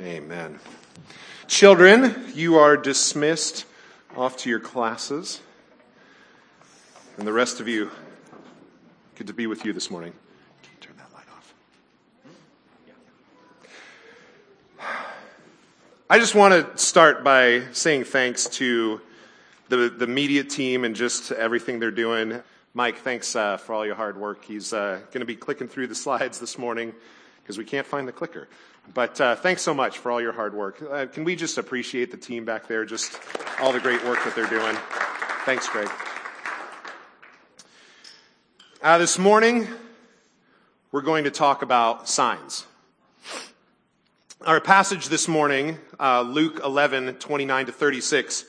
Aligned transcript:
Amen. 0.00 0.58
Children, 1.46 2.32
you 2.34 2.56
are 2.56 2.76
dismissed 2.76 3.64
off 4.16 4.36
to 4.38 4.50
your 4.50 4.58
classes. 4.58 5.40
And 7.16 7.24
the 7.24 7.32
rest 7.32 7.60
of 7.60 7.68
you, 7.68 7.92
good 9.14 9.28
to 9.28 9.32
be 9.32 9.46
with 9.46 9.64
you 9.64 9.72
this 9.72 9.92
morning. 9.92 10.12
Can 10.62 10.72
you 10.72 10.80
turn 10.80 10.96
that 10.96 11.14
light 11.14 11.26
off? 11.32 11.54
I 16.10 16.18
just 16.18 16.34
want 16.34 16.54
to 16.54 16.76
start 16.76 17.22
by 17.22 17.62
saying 17.70 18.04
thanks 18.04 18.48
to 18.48 19.00
the, 19.68 19.88
the 19.96 20.08
media 20.08 20.42
team 20.42 20.84
and 20.84 20.96
just 20.96 21.30
everything 21.30 21.78
they're 21.78 21.92
doing. 21.92 22.42
Mike, 22.74 22.96
thanks 22.98 23.36
uh, 23.36 23.58
for 23.58 23.74
all 23.74 23.86
your 23.86 23.94
hard 23.94 24.16
work. 24.16 24.44
He's 24.44 24.72
uh, 24.72 24.98
going 25.12 25.20
to 25.20 25.24
be 25.24 25.36
clicking 25.36 25.68
through 25.68 25.86
the 25.86 25.94
slides 25.94 26.40
this 26.40 26.58
morning 26.58 26.92
because 27.44 27.58
we 27.58 27.64
can't 27.64 27.86
find 27.86 28.08
the 28.08 28.12
clicker. 28.12 28.48
But 28.92 29.20
uh, 29.20 29.36
thanks 29.36 29.62
so 29.62 29.72
much 29.72 29.98
for 29.98 30.12
all 30.12 30.20
your 30.20 30.32
hard 30.32 30.54
work. 30.54 30.82
Uh, 30.82 31.06
can 31.06 31.24
we 31.24 31.36
just 31.36 31.56
appreciate 31.56 32.10
the 32.10 32.16
team 32.16 32.44
back 32.44 32.68
there, 32.68 32.84
just 32.84 33.18
all 33.60 33.72
the 33.72 33.80
great 33.80 34.04
work 34.04 34.22
that 34.24 34.36
they're 34.36 34.46
doing? 34.46 34.76
Thanks, 35.46 35.68
Greg. 35.68 35.88
Uh, 38.82 38.98
this 38.98 39.18
morning, 39.18 39.66
we're 40.92 41.00
going 41.00 41.24
to 41.24 41.30
talk 41.30 41.62
about 41.62 42.08
signs. 42.08 42.66
Our 44.42 44.60
passage 44.60 45.08
this 45.08 45.26
morning, 45.26 45.78
uh, 45.98 46.20
Luke 46.20 46.60
11, 46.62 47.14
29 47.14 47.66
to 47.66 47.72
36, 47.72 48.44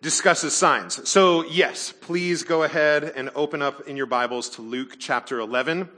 discusses 0.00 0.54
signs. 0.54 1.06
So, 1.08 1.44
yes, 1.44 1.92
please 1.92 2.42
go 2.42 2.62
ahead 2.62 3.04
and 3.04 3.30
open 3.34 3.60
up 3.60 3.86
in 3.86 3.96
your 3.96 4.06
Bibles 4.06 4.48
to 4.50 4.62
Luke 4.62 4.96
chapter 4.98 5.40
11. 5.40 5.90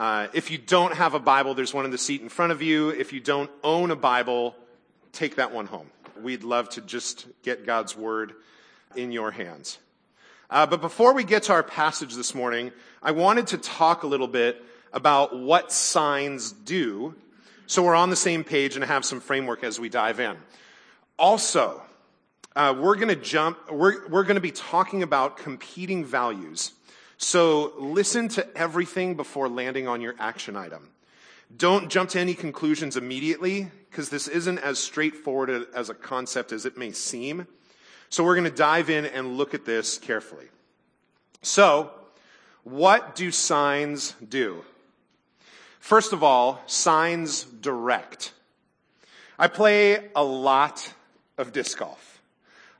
Uh, 0.00 0.28
if 0.32 0.50
you 0.50 0.56
don't 0.56 0.94
have 0.94 1.12
a 1.12 1.18
Bible, 1.18 1.52
there's 1.52 1.74
one 1.74 1.84
in 1.84 1.90
the 1.90 1.98
seat 1.98 2.22
in 2.22 2.30
front 2.30 2.52
of 2.52 2.62
you. 2.62 2.88
If 2.88 3.12
you 3.12 3.20
don't 3.20 3.50
own 3.62 3.90
a 3.90 3.96
Bible, 3.96 4.56
take 5.12 5.36
that 5.36 5.52
one 5.52 5.66
home. 5.66 5.90
We'd 6.22 6.42
love 6.42 6.70
to 6.70 6.80
just 6.80 7.26
get 7.42 7.66
God's 7.66 7.94
Word 7.94 8.32
in 8.96 9.12
your 9.12 9.30
hands. 9.30 9.78
Uh, 10.48 10.64
but 10.64 10.80
before 10.80 11.12
we 11.12 11.22
get 11.22 11.42
to 11.44 11.52
our 11.52 11.62
passage 11.62 12.14
this 12.14 12.34
morning, 12.34 12.72
I 13.02 13.10
wanted 13.10 13.48
to 13.48 13.58
talk 13.58 14.02
a 14.02 14.06
little 14.06 14.26
bit 14.26 14.64
about 14.90 15.38
what 15.38 15.70
signs 15.70 16.50
do 16.50 17.14
so 17.66 17.82
we're 17.82 17.94
on 17.94 18.08
the 18.08 18.16
same 18.16 18.42
page 18.42 18.76
and 18.76 18.84
have 18.86 19.04
some 19.04 19.20
framework 19.20 19.62
as 19.62 19.78
we 19.78 19.90
dive 19.90 20.18
in. 20.18 20.34
Also, 21.18 21.82
uh, 22.56 22.74
we're 22.74 22.96
going 22.96 23.08
to 23.08 23.16
jump, 23.16 23.70
we're, 23.70 24.08
we're 24.08 24.24
going 24.24 24.36
to 24.36 24.40
be 24.40 24.50
talking 24.50 25.02
about 25.02 25.36
competing 25.36 26.06
values 26.06 26.72
so 27.22 27.74
listen 27.76 28.28
to 28.28 28.56
everything 28.56 29.14
before 29.14 29.46
landing 29.46 29.86
on 29.86 30.00
your 30.00 30.14
action 30.18 30.56
item. 30.56 30.88
Don't 31.54 31.90
jump 31.90 32.08
to 32.10 32.18
any 32.18 32.32
conclusions 32.32 32.96
immediately 32.96 33.70
because 33.90 34.08
this 34.08 34.26
isn't 34.26 34.56
as 34.58 34.78
straightforward 34.78 35.66
as 35.74 35.90
a 35.90 35.94
concept 35.94 36.50
as 36.50 36.64
it 36.64 36.78
may 36.78 36.92
seem. 36.92 37.46
So 38.08 38.24
we're 38.24 38.36
going 38.36 38.50
to 38.50 38.56
dive 38.56 38.88
in 38.88 39.04
and 39.04 39.36
look 39.36 39.52
at 39.52 39.66
this 39.66 39.98
carefully. 39.98 40.46
So, 41.42 41.90
what 42.64 43.14
do 43.14 43.30
signs 43.30 44.14
do? 44.26 44.64
First 45.78 46.14
of 46.14 46.22
all, 46.22 46.62
signs 46.64 47.44
direct. 47.44 48.32
I 49.38 49.48
play 49.48 50.08
a 50.16 50.24
lot 50.24 50.90
of 51.36 51.52
disc 51.52 51.76
golf. 51.76 52.22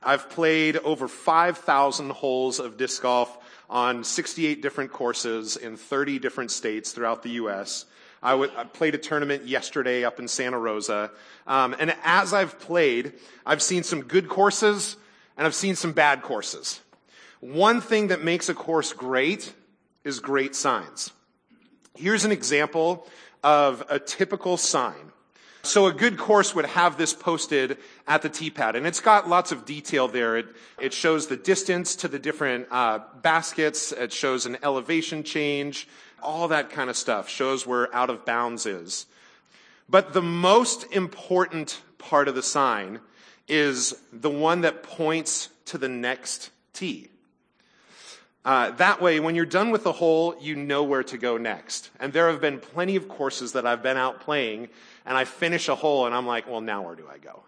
I've 0.01 0.31
played 0.31 0.77
over 0.77 1.07
5,000 1.07 2.09
holes 2.09 2.59
of 2.59 2.77
disc 2.77 3.03
golf 3.03 3.37
on 3.71 4.03
68 4.03 4.61
different 4.61 4.91
courses 4.91 5.55
in 5.55 5.77
30 5.77 6.19
different 6.19 6.51
states 6.51 6.91
throughout 6.91 7.23
the 7.23 7.29
U.S. 7.31 7.85
I, 8.21 8.31
w- 8.31 8.51
I 8.55 8.65
played 8.65 8.93
a 8.93 8.97
tournament 8.97 9.47
yesterday 9.47 10.03
up 10.03 10.19
in 10.19 10.27
Santa 10.27 10.59
Rosa. 10.59 11.09
Um, 11.47 11.75
and 11.79 11.95
as 12.03 12.33
I've 12.33 12.59
played, 12.59 13.13
I've 13.45 13.61
seen 13.61 13.83
some 13.83 14.01
good 14.01 14.27
courses 14.27 14.97
and 15.37 15.47
I've 15.47 15.55
seen 15.55 15.75
some 15.75 15.93
bad 15.93 16.21
courses. 16.21 16.81
One 17.39 17.79
thing 17.81 18.09
that 18.09 18.21
makes 18.21 18.49
a 18.49 18.53
course 18.53 18.91
great 18.91 19.53
is 20.03 20.19
great 20.19 20.53
signs. 20.53 21.11
Here's 21.95 22.25
an 22.25 22.31
example 22.31 23.07
of 23.41 23.83
a 23.89 23.99
typical 23.99 24.57
sign. 24.57 25.11
So 25.63 25.85
a 25.85 25.93
good 25.93 26.17
course 26.17 26.53
would 26.53 26.65
have 26.65 26.97
this 26.97 27.13
posted 27.13 27.77
at 28.11 28.21
the 28.21 28.29
T-pad, 28.29 28.75
and 28.75 28.85
it's 28.85 28.99
got 28.99 29.29
lots 29.29 29.53
of 29.53 29.63
detail 29.63 30.09
there. 30.09 30.35
It, 30.35 30.47
it 30.81 30.93
shows 30.93 31.27
the 31.27 31.37
distance 31.37 31.95
to 31.95 32.09
the 32.09 32.19
different 32.19 32.67
uh, 32.69 32.99
baskets. 33.21 33.93
It 33.93 34.11
shows 34.11 34.45
an 34.45 34.57
elevation 34.63 35.23
change, 35.23 35.87
all 36.21 36.49
that 36.49 36.71
kind 36.71 36.89
of 36.89 36.97
stuff. 36.97 37.29
Shows 37.29 37.65
where 37.65 37.93
out 37.95 38.09
of 38.09 38.25
bounds 38.25 38.65
is. 38.65 39.05
But 39.87 40.11
the 40.11 40.21
most 40.21 40.91
important 40.91 41.81
part 41.99 42.27
of 42.27 42.35
the 42.35 42.43
sign 42.43 42.99
is 43.47 43.95
the 44.11 44.29
one 44.29 44.59
that 44.61 44.83
points 44.83 45.47
to 45.67 45.77
the 45.77 45.87
next 45.87 46.49
tee. 46.73 47.07
Uh, 48.43 48.71
that 48.71 49.01
way, 49.01 49.21
when 49.21 49.35
you're 49.35 49.45
done 49.45 49.71
with 49.71 49.85
the 49.85 49.93
hole, 49.93 50.35
you 50.41 50.57
know 50.57 50.83
where 50.83 51.03
to 51.03 51.17
go 51.17 51.37
next. 51.37 51.91
And 51.97 52.11
there 52.11 52.29
have 52.29 52.41
been 52.41 52.59
plenty 52.59 52.97
of 52.97 53.07
courses 53.07 53.53
that 53.53 53.65
I've 53.65 53.81
been 53.81 53.95
out 53.95 54.19
playing 54.19 54.67
and 55.05 55.17
I 55.17 55.23
finish 55.23 55.69
a 55.69 55.75
hole 55.75 56.07
and 56.07 56.13
I'm 56.13 56.27
like, 56.27 56.49
well, 56.49 56.59
now 56.59 56.81
where 56.81 56.95
do 56.95 57.05
I 57.09 57.17
go? 57.17 57.43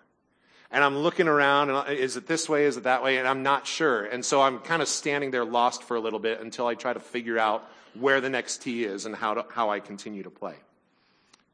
And 0.73 0.83
I'm 0.83 0.97
looking 0.97 1.27
around 1.27 1.69
and 1.69 1.97
is 1.97 2.17
it 2.17 2.25
this 2.25 2.49
way? 2.49 2.65
Is 2.65 2.77
it 2.77 2.83
that 2.83 3.03
way? 3.03 3.19
And 3.19 3.27
I'm 3.27 3.43
not 3.43 3.67
sure. 3.67 4.03
And 4.03 4.25
so 4.25 4.41
I'm 4.41 4.57
kind 4.57 4.81
of 4.81 4.87
standing 4.87 5.29
there 5.29 5.45
lost 5.45 5.83
for 5.83 5.95
a 5.95 5.99
little 5.99 6.17
bit 6.17 6.41
until 6.41 6.65
I 6.65 6.73
try 6.73 6.91
to 6.91 6.99
figure 6.99 7.37
out 7.37 7.63
where 7.93 8.19
the 8.19 8.29
next 8.29 8.63
tee 8.63 8.83
is 8.83 9.05
and 9.05 9.15
how, 9.15 9.35
to, 9.35 9.45
how 9.51 9.69
I 9.69 9.79
continue 9.79 10.23
to 10.23 10.31
play. 10.31 10.55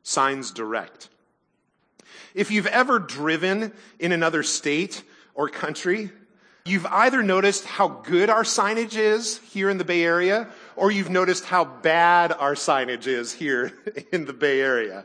Signs 0.04 0.52
direct. 0.52 1.10
If 2.34 2.50
you've 2.50 2.68
ever 2.68 2.98
driven 2.98 3.74
in 4.00 4.14
another 4.14 4.42
state 4.42 5.04
or 5.36 5.50
country, 5.50 6.12
you've 6.64 6.86
either 6.86 7.22
noticed 7.22 7.66
how 7.66 7.90
good 7.90 8.30
our 8.30 8.44
signage 8.44 8.96
is 8.96 9.40
here 9.40 9.70
in 9.70 9.78
the 9.78 9.84
Bay 9.84 10.04
Area, 10.04 10.48
or 10.78 10.92
you've 10.92 11.10
noticed 11.10 11.44
how 11.44 11.66
bad 11.66 12.32
our 12.32 12.54
signage 12.54 13.06
is 13.06 13.34
here 13.34 13.74
in 14.14 14.24
the 14.24 14.34
Bay 14.34 14.62
Area. 14.62 15.04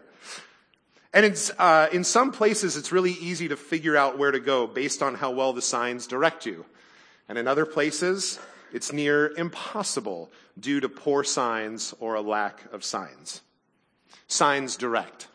And 1.14 1.24
it's, 1.24 1.52
uh, 1.60 1.88
in 1.92 2.02
some 2.02 2.32
places, 2.32 2.76
it's 2.76 2.90
really 2.90 3.12
easy 3.12 3.46
to 3.46 3.56
figure 3.56 3.96
out 3.96 4.18
where 4.18 4.32
to 4.32 4.40
go 4.40 4.66
based 4.66 5.00
on 5.00 5.14
how 5.14 5.30
well 5.30 5.52
the 5.52 5.62
signs 5.62 6.08
direct 6.08 6.44
you. 6.44 6.66
And 7.28 7.38
in 7.38 7.46
other 7.46 7.64
places, 7.64 8.40
it's 8.72 8.92
near 8.92 9.28
impossible 9.36 10.32
due 10.58 10.80
to 10.80 10.88
poor 10.88 11.22
signs 11.22 11.94
or 12.00 12.16
a 12.16 12.20
lack 12.20 12.70
of 12.72 12.82
signs. 12.82 13.42
Signs 14.26 14.76
direct. 14.76 15.28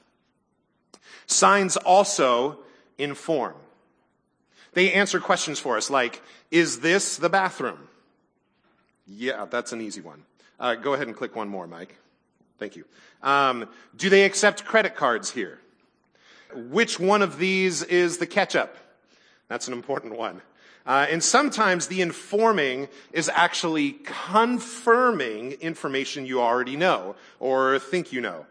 Signs 1.28 1.78
also 1.78 2.60
inform. 2.98 3.56
They 4.74 4.92
answer 4.92 5.22
questions 5.22 5.60
for 5.60 5.78
us 5.78 5.90
like, 5.90 6.22
is 6.52 6.82
this 6.82 7.16
the 7.16 7.30
bathroom? 7.30 7.88
Yeah, 9.08 9.46
that's 9.46 9.72
an 9.72 9.80
easy 9.80 10.02
one. 10.02 10.26
Uh, 10.60 10.76
go 10.76 10.94
ahead 10.94 11.08
and 11.08 11.16
click 11.16 11.38
one 11.38 11.48
more, 11.48 11.68
Mike. 11.68 11.96
Thank 12.58 12.76
you. 12.76 12.84
Um, 13.24 13.70
do 13.96 14.10
they 14.10 14.26
accept 14.26 14.66
credit 14.66 14.98
cards 14.98 15.32
here? 15.32 15.60
Which 16.54 17.00
one 17.00 17.22
of 17.22 17.38
these 17.38 17.84
is 17.84 18.18
the 18.18 18.28
ketchup? 18.28 18.76
That's 19.48 19.68
an 19.68 19.74
important 19.74 20.18
one. 20.18 20.42
Uh, 20.86 21.06
and 21.10 21.24
sometimes 21.24 21.88
the 21.88 22.02
informing 22.02 22.88
is 23.12 23.30
actually 23.30 23.92
confirming 24.04 25.52
information 25.54 26.26
you 26.26 26.42
already 26.42 26.76
know 26.76 27.16
or 27.40 27.78
think 27.80 28.12
you 28.12 28.22
know. 28.22 28.46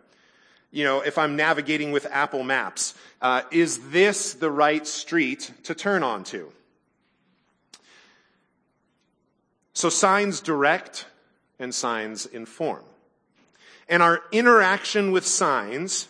You 0.70 0.84
know, 0.84 1.00
if 1.00 1.16
I'm 1.16 1.34
navigating 1.34 1.92
with 1.92 2.06
Apple 2.10 2.44
Maps, 2.44 2.94
uh, 3.22 3.42
is 3.50 3.90
this 3.90 4.34
the 4.34 4.50
right 4.50 4.86
street 4.86 5.50
to 5.64 5.74
turn 5.74 6.02
onto? 6.02 6.50
So 9.72 9.88
signs 9.88 10.40
direct 10.40 11.06
and 11.58 11.74
signs 11.74 12.26
inform. 12.26 12.82
And 13.88 14.02
our 14.02 14.22
interaction 14.30 15.12
with 15.12 15.26
signs 15.26 16.08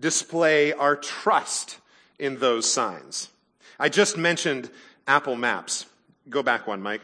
display 0.00 0.72
our 0.72 0.96
trust 0.96 1.78
in 2.18 2.38
those 2.38 2.70
signs. 2.70 3.28
I 3.78 3.88
just 3.88 4.16
mentioned 4.16 4.70
Apple 5.06 5.36
Maps. 5.36 5.86
Go 6.28 6.42
back 6.42 6.66
one, 6.66 6.82
Mike. 6.82 7.02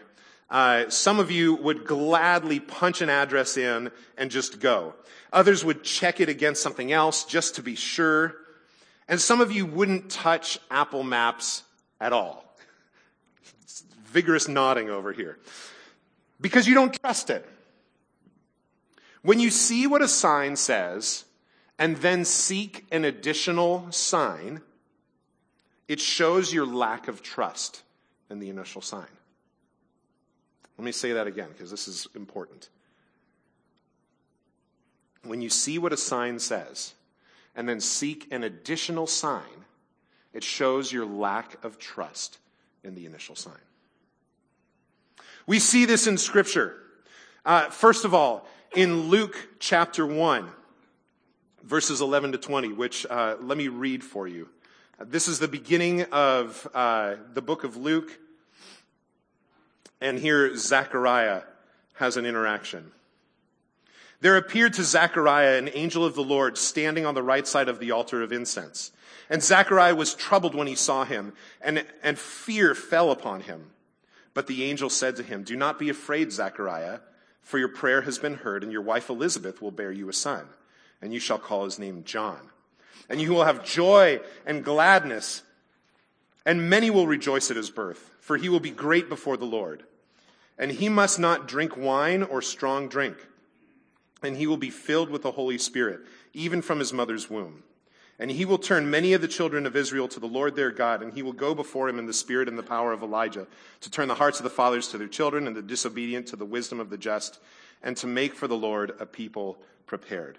Uh, 0.51 0.89
some 0.89 1.19
of 1.19 1.31
you 1.31 1.55
would 1.55 1.85
gladly 1.85 2.61
punch 2.61 3.01
an 3.01 3.09
address 3.09 3.57
in 3.57 3.91
and 4.17 4.31
just 4.31 4.61
go. 4.61 4.95
Others 5.33 5.65
would 5.65 5.83
check 5.83 6.21
it 6.21 6.29
against 6.29 6.63
something 6.63 6.93
else 6.93 7.25
just 7.25 7.57
to 7.57 7.63
be 7.63 7.75
sure. 7.75 8.37
And 9.09 9.21
some 9.21 9.41
of 9.41 9.51
you 9.51 9.67
wouldn't 9.67 10.11
touch 10.11 10.59
Apple 10.71 11.03
Maps 11.03 11.63
at 12.01 12.13
all. 12.13 12.45
vigorous 14.07 14.47
nodding 14.47 14.91
over 14.91 15.13
here. 15.13 15.39
Because 16.41 16.69
you 16.69 16.75
don't 16.75 16.93
trust 17.01 17.31
it. 17.31 17.49
When 19.23 19.41
you 19.41 19.51
see 19.51 19.87
what 19.87 20.03
a 20.03 20.09
sign 20.09 20.55
says, 20.55 21.25
and 21.79 21.97
then 21.99 22.25
seek 22.25 22.87
an 22.91 23.05
additional 23.05 23.91
sign, 23.91 24.61
it 25.89 26.01
shows 26.01 26.53
your 26.53 26.67
lack 26.67 27.09
of 27.09 27.23
trust 27.23 27.83
in 28.31 28.39
the 28.39 28.49
initial 28.49 28.81
sign. 28.81 29.07
Let 30.79 30.85
me 30.85 30.93
say 30.93 31.13
that 31.13 31.27
again 31.27 31.49
because 31.53 31.71
this 31.71 31.89
is 31.89 32.09
important. 32.15 32.69
When 35.23 35.41
you 35.41 35.49
see 35.49 35.79
what 35.79 35.93
a 35.93 35.97
sign 35.97 36.39
says 36.39 36.95
and 37.55 37.69
then 37.69 37.81
seek 37.81 38.29
an 38.31 38.43
additional 38.43 39.07
sign, 39.07 39.43
it 40.33 40.43
shows 40.43 40.93
your 40.93 41.07
lack 41.07 41.63
of 41.65 41.79
trust 41.79 42.39
in 42.83 42.95
the 42.95 43.07
initial 43.07 43.37
sign. 43.37 43.55
We 45.47 45.59
see 45.59 45.85
this 45.85 46.07
in 46.07 46.19
Scripture. 46.19 46.75
Uh, 47.45 47.69
first 47.71 48.05
of 48.05 48.15
all, 48.15 48.47
in 48.75 49.09
Luke 49.09 49.49
chapter 49.61 50.07
1, 50.07 50.49
verses 51.65 52.01
11 52.01 52.33
to 52.33 52.39
20, 52.39 52.73
which 52.73 53.07
uh, 53.09 53.37
let 53.41 53.57
me 53.57 53.69
read 53.69 54.05
for 54.05 54.29
you. 54.29 54.49
This 55.01 55.29
is 55.29 55.39
the 55.39 55.49
beginning 55.49 56.03
of 56.13 56.69
uh, 56.75 57.17
the 57.33 57.43
book 57.43 57.65
of 57.65 57.77
Luke. 57.77 58.19
And 60.01 60.19
here 60.19 60.57
Zechariah 60.57 61.43
has 61.95 62.17
an 62.17 62.27
interaction. 62.27 62.93
There 64.21 64.37
appeared 64.37 64.75
to 64.75 64.85
Zechariah 64.85 65.59
an 65.59 65.71
angel 65.75 66.05
of 66.05 66.15
the 66.15 66.23
Lord 66.23 66.57
standing 66.57 67.07
on 67.07 67.15
the 67.15 67.23
right 67.23 67.47
side 67.47 67.69
of 67.69 67.79
the 67.79 67.91
altar 67.91 68.23
of 68.23 68.33
incense. 68.33 68.93
And 69.31 69.43
Zechariah 69.43 69.95
was 69.95 70.15
troubled 70.15 70.55
when 70.55 70.67
he 70.67 70.75
saw 70.75 71.05
him, 71.05 71.33
and, 71.61 71.85
and 72.03 72.19
fear 72.19 72.75
fell 72.75 73.11
upon 73.11 73.43
him. 73.43 73.71
But 74.35 74.47
the 74.47 74.65
angel 74.65 74.91
said 74.91 75.17
to 75.17 75.23
him, 75.23 75.45
Do 75.45 75.57
not 75.57 75.79
be 75.79 75.89
afraid, 75.89 76.33
Zechariah, 76.33 77.01
for 77.43 77.59
your 77.59 77.69
prayer 77.69 78.03
has 78.03 78.19
been 78.19 78.35
heard, 78.35 78.63
and 78.63 78.73
your 78.73 78.83
wife 78.83 79.09
Elizabeth 79.09 79.63
will 79.63 79.71
bear 79.71 79.93
you 79.93 80.09
a 80.09 80.13
son, 80.13 80.47
and 81.05 81.13
you 81.13 81.21
shall 81.21 81.39
call 81.39 81.67
his 81.67 81.79
name 81.79 82.03
John. 82.05 82.41
And 83.11 83.21
you 83.21 83.31
will 83.31 83.45
have 83.45 83.63
joy 83.63 84.21
and 84.47 84.65
gladness, 84.65 85.43
and 86.47 86.71
many 86.71 86.89
will 86.89 87.07
rejoice 87.07 87.51
at 87.51 87.59
his 87.59 87.69
birth, 87.69 88.17
for 88.21 88.39
he 88.39 88.49
will 88.49 88.59
be 88.59 88.71
great 88.71 89.11
before 89.11 89.37
the 89.37 89.45
Lord. 89.45 89.85
And 90.59 90.73
he 90.73 90.89
must 90.89 91.19
not 91.19 91.47
drink 91.47 91.77
wine 91.77 92.23
or 92.23 92.41
strong 92.41 92.89
drink, 92.89 93.19
and 94.23 94.35
he 94.39 94.47
will 94.47 94.57
be 94.57 94.71
filled 94.71 95.11
with 95.11 95.21
the 95.21 95.33
Holy 95.33 95.59
Spirit, 95.59 96.01
even 96.33 96.63
from 96.63 96.79
his 96.79 96.93
mother's 96.93 97.29
womb. 97.29 97.65
And 98.19 98.31
he 98.31 98.47
will 98.47 98.59
turn 98.59 98.89
many 98.89 99.13
of 99.13 99.21
the 99.21 99.29
children 99.29 99.67
of 99.67 99.77
Israel 99.77 100.09
to 100.09 100.21
the 100.21 100.27
Lord 100.27 100.57
their 100.57 100.71
God, 100.71 101.03
and 101.03 101.13
he 101.13 101.23
will 101.23 101.35
go 101.35 101.55
before 101.55 101.87
him 101.87 101.99
in 101.99 102.07
the 102.07 102.15
spirit 102.15 102.49
and 102.49 102.57
the 102.57 102.63
power 102.63 102.93
of 102.93 103.03
Elijah, 103.03 103.47
to 103.83 103.91
turn 103.91 104.09
the 104.09 104.15
hearts 104.15 104.39
of 104.39 104.45
the 104.45 104.51
fathers 104.51 104.89
to 104.89 104.99
their 104.99 105.09
children, 105.09 105.47
and 105.47 105.55
the 105.55 105.61
disobedient 105.61 106.29
to 106.29 106.37
the 106.37 106.47
wisdom 106.47 106.81
of 106.81 106.89
the 106.89 106.97
just, 106.97 107.41
and 107.83 107.95
to 107.99 108.07
make 108.07 108.35
for 108.35 108.49
the 108.49 108.57
Lord 108.57 108.95
a 108.99 109.05
people 109.05 109.59
prepared. 109.85 110.39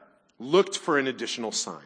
looked 0.41 0.77
for 0.77 0.97
an 0.97 1.07
additional 1.07 1.51
sign. 1.51 1.83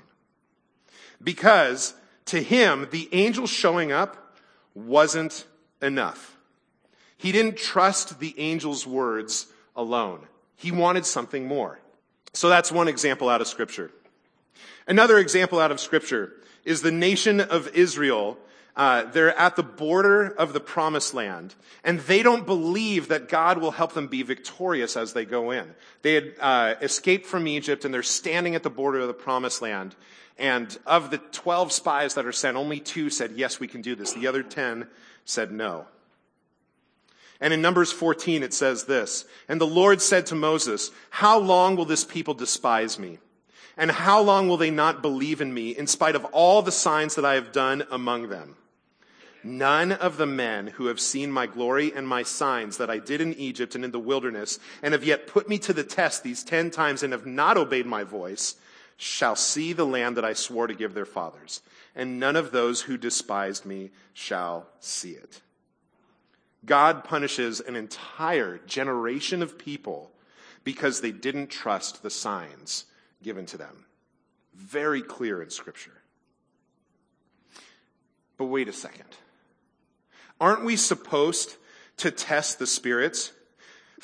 Because 1.23 1.93
to 2.25 2.41
him, 2.41 2.87
the 2.91 3.09
angel 3.11 3.47
showing 3.47 3.91
up 3.91 4.37
wasn't 4.73 5.45
enough. 5.81 6.37
He 7.17 7.31
didn't 7.31 7.57
trust 7.57 8.19
the 8.19 8.37
angel's 8.37 8.85
words 8.85 9.47
alone. 9.75 10.21
He 10.55 10.71
wanted 10.71 11.05
something 11.05 11.47
more. 11.47 11.79
So 12.33 12.49
that's 12.49 12.71
one 12.71 12.87
example 12.87 13.29
out 13.29 13.41
of 13.41 13.47
scripture. 13.47 13.91
Another 14.87 15.17
example 15.17 15.59
out 15.59 15.71
of 15.71 15.79
scripture 15.79 16.33
is 16.63 16.81
the 16.81 16.91
nation 16.91 17.39
of 17.39 17.67
Israel. 17.75 18.37
Uh, 18.75 19.06
they're 19.06 19.38
at 19.38 19.56
the 19.56 19.63
border 19.63 20.27
of 20.27 20.51
the 20.51 20.60
promised 20.60 21.13
land, 21.13 21.56
and 21.83 22.00
they 22.01 22.22
don't 22.22 22.45
believe 22.45 23.07
that 23.07 23.30
God 23.30 23.57
will 23.57 23.72
help 23.72 23.94
them 23.94 24.07
be 24.07 24.22
victorious 24.22 24.98
as 24.98 25.13
they 25.13 25.24
go 25.24 25.51
in. 25.51 25.74
They 26.01 26.16
had 26.16 26.33
uh, 26.42 26.75
escaped 26.81 27.25
from 27.25 27.48
Egypt, 27.48 27.86
and 27.86 27.94
they're 27.94 28.04
standing 28.04 28.54
at 28.54 28.63
the 28.63 28.69
border 28.69 29.00
of 29.00 29.07
the 29.07 29.13
promised 29.13 29.62
land. 29.62 29.95
And 30.38 30.77
of 30.86 31.12
the 31.12 31.19
12 31.19 31.72
spies 31.72 32.16
that 32.16 32.25
are 32.25 32.33
sent, 32.33 32.57
only 32.57 32.81
two 32.81 33.10
said, 33.10 33.31
Yes, 33.36 33.60
we 33.60 33.68
can 33.68 33.81
do 33.81 33.95
this. 33.95 34.12
The 34.12 34.27
other 34.27 34.44
10 34.44 34.88
said 35.24 35.51
no. 35.51 35.86
And 37.39 37.54
in 37.54 37.62
Numbers 37.62 37.92
14, 37.92 38.44
it 38.44 38.54
says 38.54 38.83
this 38.83 39.25
And 39.48 39.62
the 39.62 39.68
Lord 39.68 40.01
said 40.01 40.25
to 40.27 40.36
Moses, 40.36 40.92
How 41.10 41.39
long 41.39 41.77
will 41.77 41.86
this 41.86 42.04
people 42.04 42.33
despise 42.33 43.00
me? 43.00 43.19
And 43.77 43.92
how 43.92 44.22
long 44.22 44.48
will 44.48 44.57
they 44.57 44.72
not 44.72 45.01
believe 45.01 45.42
in 45.42 45.54
me 45.54 45.72
in 45.72 45.88
spite 45.88 46.16
of 46.16 46.25
all 46.25 46.62
the 46.62 46.72
signs 46.72 47.16
that 47.16 47.25
I 47.25 47.36
have 47.36 47.51
done 47.51 47.83
among 47.92 48.30
them? 48.30 48.56
None 49.45 49.92
of 49.92 50.18
the 50.18 50.25
men 50.25 50.65
who 50.65 50.88
have 50.88 51.00
seen 51.00 51.31
my 51.31 51.45
glory 51.45 51.94
and 51.94 52.07
my 52.07 52.24
signs 52.24 52.77
that 52.77 52.89
I 52.89 52.97
did 52.97 53.21
in 53.21 53.36
Egypt 53.36 53.75
and 53.75 53.86
in 53.86 53.92
the 53.92 54.00
wilderness 54.00 54.57
and 54.81 54.92
have 54.92 55.03
yet 55.03 55.27
put 55.27 55.47
me 55.47 55.59
to 55.59 55.71
the 55.71 55.83
test 55.83 56.24
these 56.24 56.44
ten 56.44 56.71
times 56.71 57.03
and 57.03 57.13
have 57.13 57.27
not 57.27 57.56
obeyed 57.56 57.86
my 57.86 58.03
voice 58.03 58.56
shall 58.97 59.36
see 59.36 59.71
the 59.71 59.86
land 59.86 60.18
that 60.18 60.25
I 60.25 60.33
swore 60.33 60.65
to 60.65 60.74
give 60.74 60.95
their 60.95 61.06
fathers. 61.06 61.62
And 61.95 62.19
none 62.19 62.36
of 62.36 62.51
those 62.51 62.81
who 62.81 62.97
despised 62.97 63.68
me 63.68 63.92
shall 64.13 64.65
see 64.80 65.12
it. 65.12 65.42
God 66.65 67.03
punishes 67.03 67.59
an 67.59 67.75
entire 67.75 68.57
generation 68.65 69.44
of 69.44 69.59
people 69.59 70.09
because 70.63 71.01
they 71.01 71.12
didn't 71.12 71.51
trust 71.51 72.01
the 72.01 72.09
signs 72.09 72.86
given 73.21 73.45
to 73.45 73.57
them. 73.57 73.86
Very 74.56 75.03
clear 75.03 75.44
in 75.44 75.51
Scripture. 75.51 76.01
But 78.38 78.45
wait 78.45 78.68
a 78.68 78.74
second. 78.74 79.06
Aren't 80.39 80.65
we 80.65 80.75
supposed 80.75 81.55
to 81.97 82.11
test 82.11 82.59
the 82.59 82.67
spirits? 82.67 83.31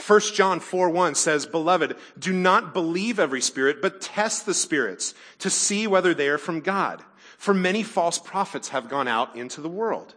1 0.05 0.19
John 0.33 0.59
4 0.59 0.89
1 0.89 1.15
says, 1.15 1.45
Beloved, 1.45 1.95
do 2.17 2.33
not 2.33 2.73
believe 2.73 3.19
every 3.19 3.41
spirit, 3.41 3.81
but 3.81 4.01
test 4.01 4.45
the 4.45 4.53
spirits 4.53 5.13
to 5.39 5.49
see 5.49 5.87
whether 5.87 6.13
they 6.13 6.29
are 6.29 6.37
from 6.37 6.61
God. 6.61 7.03
For 7.37 7.53
many 7.53 7.83
false 7.83 8.17
prophets 8.17 8.69
have 8.69 8.89
gone 8.89 9.07
out 9.07 9.35
into 9.35 9.61
the 9.61 9.69
world. 9.69 10.15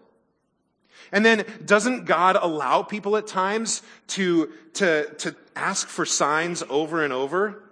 And 1.12 1.24
then 1.24 1.44
doesn't 1.64 2.06
God 2.06 2.36
allow 2.36 2.82
people 2.82 3.16
at 3.16 3.26
times 3.26 3.82
to, 4.08 4.52
to, 4.74 5.12
to 5.14 5.36
ask 5.54 5.88
for 5.88 6.06
signs 6.06 6.62
over 6.68 7.04
and 7.04 7.12
over? 7.12 7.62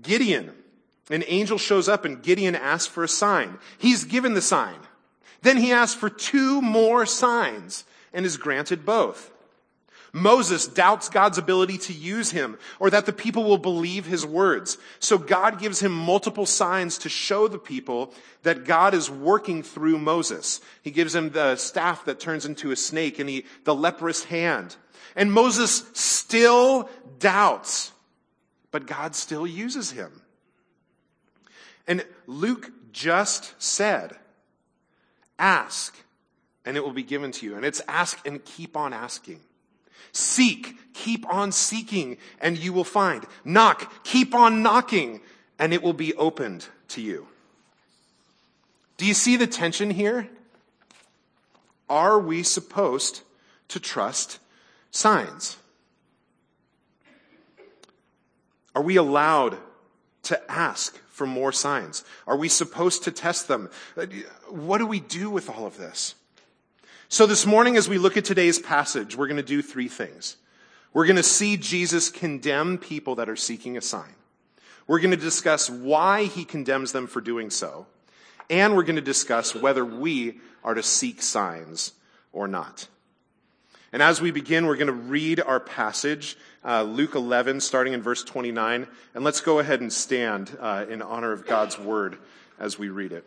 Gideon, 0.00 0.52
an 1.10 1.24
angel 1.26 1.58
shows 1.58 1.88
up 1.88 2.04
and 2.04 2.22
Gideon 2.22 2.54
asks 2.54 2.86
for 2.86 3.04
a 3.04 3.08
sign. 3.08 3.58
He's 3.78 4.04
given 4.04 4.34
the 4.34 4.42
sign. 4.42 4.78
Then 5.42 5.56
he 5.56 5.72
asks 5.72 5.98
for 5.98 6.10
two 6.10 6.60
more 6.60 7.06
signs 7.06 7.84
and 8.12 8.26
is 8.26 8.36
granted 8.36 8.84
both. 8.84 9.30
Moses 10.12 10.66
doubts 10.66 11.10
God's 11.10 11.36
ability 11.36 11.78
to 11.78 11.92
use 11.92 12.30
him 12.30 12.58
or 12.80 12.88
that 12.90 13.04
the 13.04 13.12
people 13.12 13.44
will 13.44 13.58
believe 13.58 14.06
his 14.06 14.24
words. 14.24 14.78
So 15.00 15.18
God 15.18 15.60
gives 15.60 15.80
him 15.80 15.92
multiple 15.92 16.46
signs 16.46 16.98
to 16.98 17.10
show 17.10 17.46
the 17.46 17.58
people 17.58 18.14
that 18.42 18.64
God 18.64 18.94
is 18.94 19.10
working 19.10 19.62
through 19.62 19.98
Moses. 19.98 20.60
He 20.82 20.90
gives 20.90 21.14
him 21.14 21.30
the 21.30 21.56
staff 21.56 22.06
that 22.06 22.20
turns 22.20 22.46
into 22.46 22.70
a 22.70 22.76
snake 22.76 23.18
and 23.18 23.28
he, 23.28 23.44
the 23.64 23.74
leprous 23.74 24.24
hand. 24.24 24.76
And 25.14 25.30
Moses 25.30 25.84
still 25.92 26.88
doubts 27.18 27.92
but 28.70 28.86
God 28.86 29.14
still 29.14 29.46
uses 29.46 29.90
him. 29.92 30.22
And 31.86 32.04
Luke 32.26 32.70
just 32.92 33.60
said, 33.62 34.16
ask 35.38 35.96
and 36.64 36.76
it 36.76 36.84
will 36.84 36.92
be 36.92 37.02
given 37.02 37.32
to 37.32 37.46
you. 37.46 37.56
And 37.56 37.64
it's 37.64 37.80
ask 37.88 38.26
and 38.26 38.44
keep 38.44 38.76
on 38.76 38.92
asking. 38.92 39.40
Seek, 40.12 40.76
keep 40.94 41.26
on 41.32 41.52
seeking 41.52 42.18
and 42.40 42.58
you 42.58 42.72
will 42.72 42.84
find. 42.84 43.24
Knock, 43.44 44.04
keep 44.04 44.34
on 44.34 44.62
knocking 44.62 45.20
and 45.58 45.72
it 45.72 45.82
will 45.82 45.92
be 45.92 46.14
opened 46.14 46.66
to 46.88 47.00
you. 47.00 47.28
Do 48.96 49.06
you 49.06 49.14
see 49.14 49.36
the 49.36 49.46
tension 49.46 49.90
here? 49.90 50.28
Are 51.88 52.18
we 52.18 52.42
supposed 52.42 53.22
to 53.68 53.80
trust 53.80 54.38
signs? 54.90 55.56
Are 58.74 58.82
we 58.82 58.96
allowed 58.96 59.58
to 60.24 60.50
ask 60.50 61.00
for 61.18 61.26
more 61.26 61.52
signs? 61.52 62.04
Are 62.26 62.36
we 62.36 62.48
supposed 62.48 63.04
to 63.04 63.10
test 63.10 63.48
them? 63.48 63.68
Uh, 63.96 64.06
what 64.48 64.78
do 64.78 64.86
we 64.86 65.00
do 65.00 65.28
with 65.28 65.50
all 65.50 65.66
of 65.66 65.76
this? 65.76 66.14
So 67.10 67.26
this 67.26 67.44
morning, 67.44 67.76
as 67.76 67.88
we 67.88 67.98
look 67.98 68.16
at 68.16 68.24
today's 68.24 68.58
passage, 68.58 69.16
we're 69.16 69.26
going 69.26 69.36
to 69.36 69.42
do 69.42 69.60
three 69.60 69.88
things. 69.88 70.36
We're 70.94 71.06
going 71.06 71.16
to 71.16 71.22
see 71.22 71.56
Jesus 71.56 72.08
condemn 72.08 72.78
people 72.78 73.16
that 73.16 73.28
are 73.28 73.36
seeking 73.36 73.76
a 73.76 73.80
sign. 73.80 74.14
We're 74.86 75.00
going 75.00 75.10
to 75.10 75.16
discuss 75.16 75.68
why 75.68 76.24
he 76.24 76.44
condemns 76.44 76.92
them 76.92 77.06
for 77.06 77.20
doing 77.20 77.50
so. 77.50 77.86
And 78.48 78.74
we're 78.74 78.84
going 78.84 78.96
to 78.96 79.02
discuss 79.02 79.54
whether 79.54 79.84
we 79.84 80.40
are 80.64 80.74
to 80.74 80.82
seek 80.82 81.20
signs 81.20 81.92
or 82.32 82.48
not. 82.48 82.88
And 83.92 84.02
as 84.02 84.20
we 84.20 84.30
begin, 84.30 84.66
we're 84.66 84.76
going 84.76 84.88
to 84.88 84.92
read 84.92 85.40
our 85.40 85.60
passage, 85.60 86.36
uh, 86.62 86.82
Luke 86.82 87.14
11, 87.14 87.60
starting 87.60 87.94
in 87.94 88.02
verse 88.02 88.22
29. 88.22 88.86
And 89.14 89.24
let's 89.24 89.40
go 89.40 89.60
ahead 89.60 89.80
and 89.80 89.90
stand 89.90 90.56
uh, 90.60 90.84
in 90.90 91.00
honor 91.00 91.32
of 91.32 91.46
God's 91.46 91.78
word 91.78 92.18
as 92.58 92.78
we 92.78 92.90
read 92.90 93.12
it. 93.12 93.24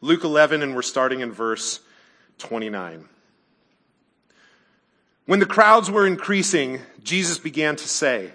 Luke 0.00 0.24
11, 0.24 0.62
and 0.62 0.74
we're 0.74 0.82
starting 0.82 1.20
in 1.20 1.30
verse 1.32 1.80
29. 2.38 3.08
When 5.26 5.38
the 5.38 5.46
crowds 5.46 5.90
were 5.90 6.06
increasing, 6.06 6.80
Jesus 7.02 7.38
began 7.38 7.76
to 7.76 7.86
say, 7.86 8.32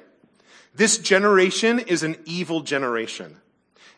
This 0.76 0.98
generation 0.98 1.80
is 1.80 2.04
an 2.04 2.16
evil 2.26 2.62
generation. 2.62 3.38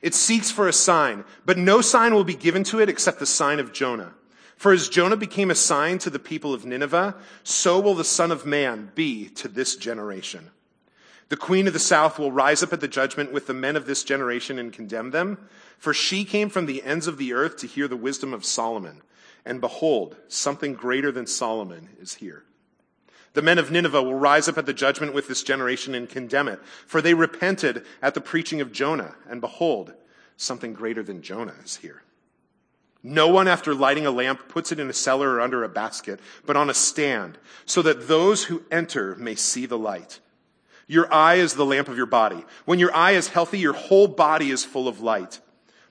It 0.01 0.13
seeks 0.13 0.49
for 0.49 0.67
a 0.67 0.73
sign, 0.73 1.25
but 1.45 1.57
no 1.57 1.81
sign 1.81 2.13
will 2.13 2.23
be 2.23 2.35
given 2.35 2.63
to 2.65 2.79
it 2.79 2.89
except 2.89 3.19
the 3.19 3.25
sign 3.25 3.59
of 3.59 3.73
Jonah. 3.73 4.13
For 4.55 4.73
as 4.73 4.89
Jonah 4.89 5.17
became 5.17 5.51
a 5.51 5.55
sign 5.55 5.99
to 5.99 6.09
the 6.09 6.19
people 6.19 6.53
of 6.53 6.65
Nineveh, 6.65 7.15
so 7.43 7.79
will 7.79 7.95
the 7.95 8.03
Son 8.03 8.31
of 8.31 8.45
Man 8.45 8.91
be 8.95 9.29
to 9.29 9.47
this 9.47 9.75
generation. 9.75 10.51
The 11.29 11.37
queen 11.37 11.67
of 11.67 11.73
the 11.73 11.79
south 11.79 12.17
will 12.17 12.31
rise 12.31 12.63
up 12.63 12.73
at 12.73 12.81
the 12.81 12.87
judgment 12.87 13.31
with 13.31 13.47
the 13.47 13.53
men 13.53 13.75
of 13.75 13.85
this 13.85 14.03
generation 14.03 14.57
and 14.57 14.73
condemn 14.73 15.11
them, 15.11 15.37
for 15.77 15.93
she 15.93 16.25
came 16.25 16.49
from 16.49 16.65
the 16.65 16.83
ends 16.83 17.07
of 17.07 17.17
the 17.17 17.33
earth 17.33 17.57
to 17.57 17.67
hear 17.67 17.87
the 17.87 17.95
wisdom 17.95 18.33
of 18.33 18.43
Solomon. 18.43 19.01
And 19.45 19.61
behold, 19.61 20.17
something 20.27 20.73
greater 20.73 21.11
than 21.11 21.27
Solomon 21.27 21.89
is 22.01 22.15
here. 22.15 22.43
The 23.33 23.41
men 23.41 23.59
of 23.59 23.71
Nineveh 23.71 24.01
will 24.01 24.15
rise 24.15 24.47
up 24.47 24.57
at 24.57 24.65
the 24.65 24.73
judgment 24.73 25.13
with 25.13 25.27
this 25.27 25.43
generation 25.43 25.93
and 25.93 26.09
condemn 26.09 26.47
it, 26.47 26.59
for 26.87 27.01
they 27.01 27.13
repented 27.13 27.85
at 28.01 28.13
the 28.13 28.21
preaching 28.21 28.59
of 28.61 28.71
Jonah, 28.71 29.15
and 29.29 29.39
behold, 29.39 29.93
something 30.35 30.73
greater 30.73 31.03
than 31.03 31.21
Jonah 31.21 31.55
is 31.63 31.77
here. 31.77 32.03
No 33.01 33.29
one, 33.29 33.47
after 33.47 33.73
lighting 33.73 34.05
a 34.05 34.11
lamp, 34.11 34.49
puts 34.49 34.71
it 34.71 34.79
in 34.79 34.89
a 34.89 34.93
cellar 34.93 35.35
or 35.35 35.41
under 35.41 35.63
a 35.63 35.69
basket, 35.69 36.19
but 36.45 36.57
on 36.57 36.69
a 36.69 36.73
stand, 36.73 37.37
so 37.65 37.81
that 37.81 38.07
those 38.07 38.45
who 38.45 38.63
enter 38.71 39.15
may 39.15 39.35
see 39.35 39.65
the 39.65 39.77
light. 39.77 40.19
Your 40.87 41.13
eye 41.13 41.35
is 41.35 41.53
the 41.53 41.65
lamp 41.65 41.87
of 41.87 41.97
your 41.97 42.07
body. 42.07 42.43
When 42.65 42.79
your 42.79 42.93
eye 42.93 43.11
is 43.11 43.27
healthy, 43.27 43.59
your 43.59 43.73
whole 43.73 44.07
body 44.07 44.49
is 44.49 44.65
full 44.65 44.87
of 44.87 45.01
light. 45.01 45.39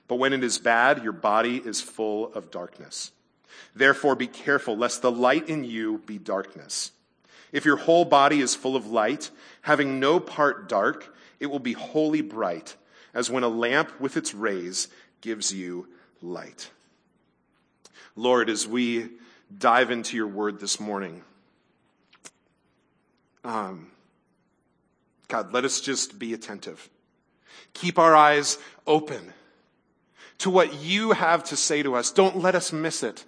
But 0.09 0.17
when 0.17 0.33
it 0.33 0.43
is 0.43 0.59
bad, 0.59 1.03
your 1.03 1.13
body 1.13 1.57
is 1.57 1.81
full 1.81 2.33
of 2.33 2.51
darkness. 2.51 3.11
Therefore, 3.73 4.15
be 4.15 4.27
careful 4.27 4.75
lest 4.75 5.01
the 5.01 5.11
light 5.11 5.47
in 5.47 5.63
you 5.63 5.99
be 6.05 6.17
darkness. 6.17 6.91
If 7.51 7.65
your 7.65 7.77
whole 7.77 8.05
body 8.05 8.41
is 8.41 8.55
full 8.55 8.75
of 8.75 8.87
light, 8.87 9.31
having 9.61 9.99
no 9.99 10.19
part 10.19 10.69
dark, 10.69 11.15
it 11.39 11.47
will 11.47 11.59
be 11.59 11.73
wholly 11.73 12.21
bright, 12.21 12.75
as 13.13 13.29
when 13.29 13.43
a 13.43 13.49
lamp 13.49 13.99
with 13.99 14.17
its 14.17 14.33
rays 14.33 14.87
gives 15.21 15.53
you 15.53 15.87
light. 16.21 16.69
Lord, 18.15 18.49
as 18.49 18.67
we 18.67 19.09
dive 19.57 19.91
into 19.91 20.15
your 20.15 20.27
word 20.27 20.59
this 20.59 20.79
morning, 20.79 21.23
um, 23.43 23.91
God, 25.27 25.53
let 25.53 25.65
us 25.65 25.79
just 25.79 26.19
be 26.19 26.33
attentive. 26.33 26.89
Keep 27.73 27.97
our 27.97 28.15
eyes 28.15 28.57
open 28.85 29.33
to 30.39 30.49
what 30.49 30.73
you 30.81 31.11
have 31.11 31.43
to 31.45 31.55
say 31.55 31.83
to 31.83 31.95
us. 31.95 32.11
Don't 32.11 32.37
let 32.37 32.55
us 32.55 32.73
miss 32.73 33.03
it. 33.03 33.23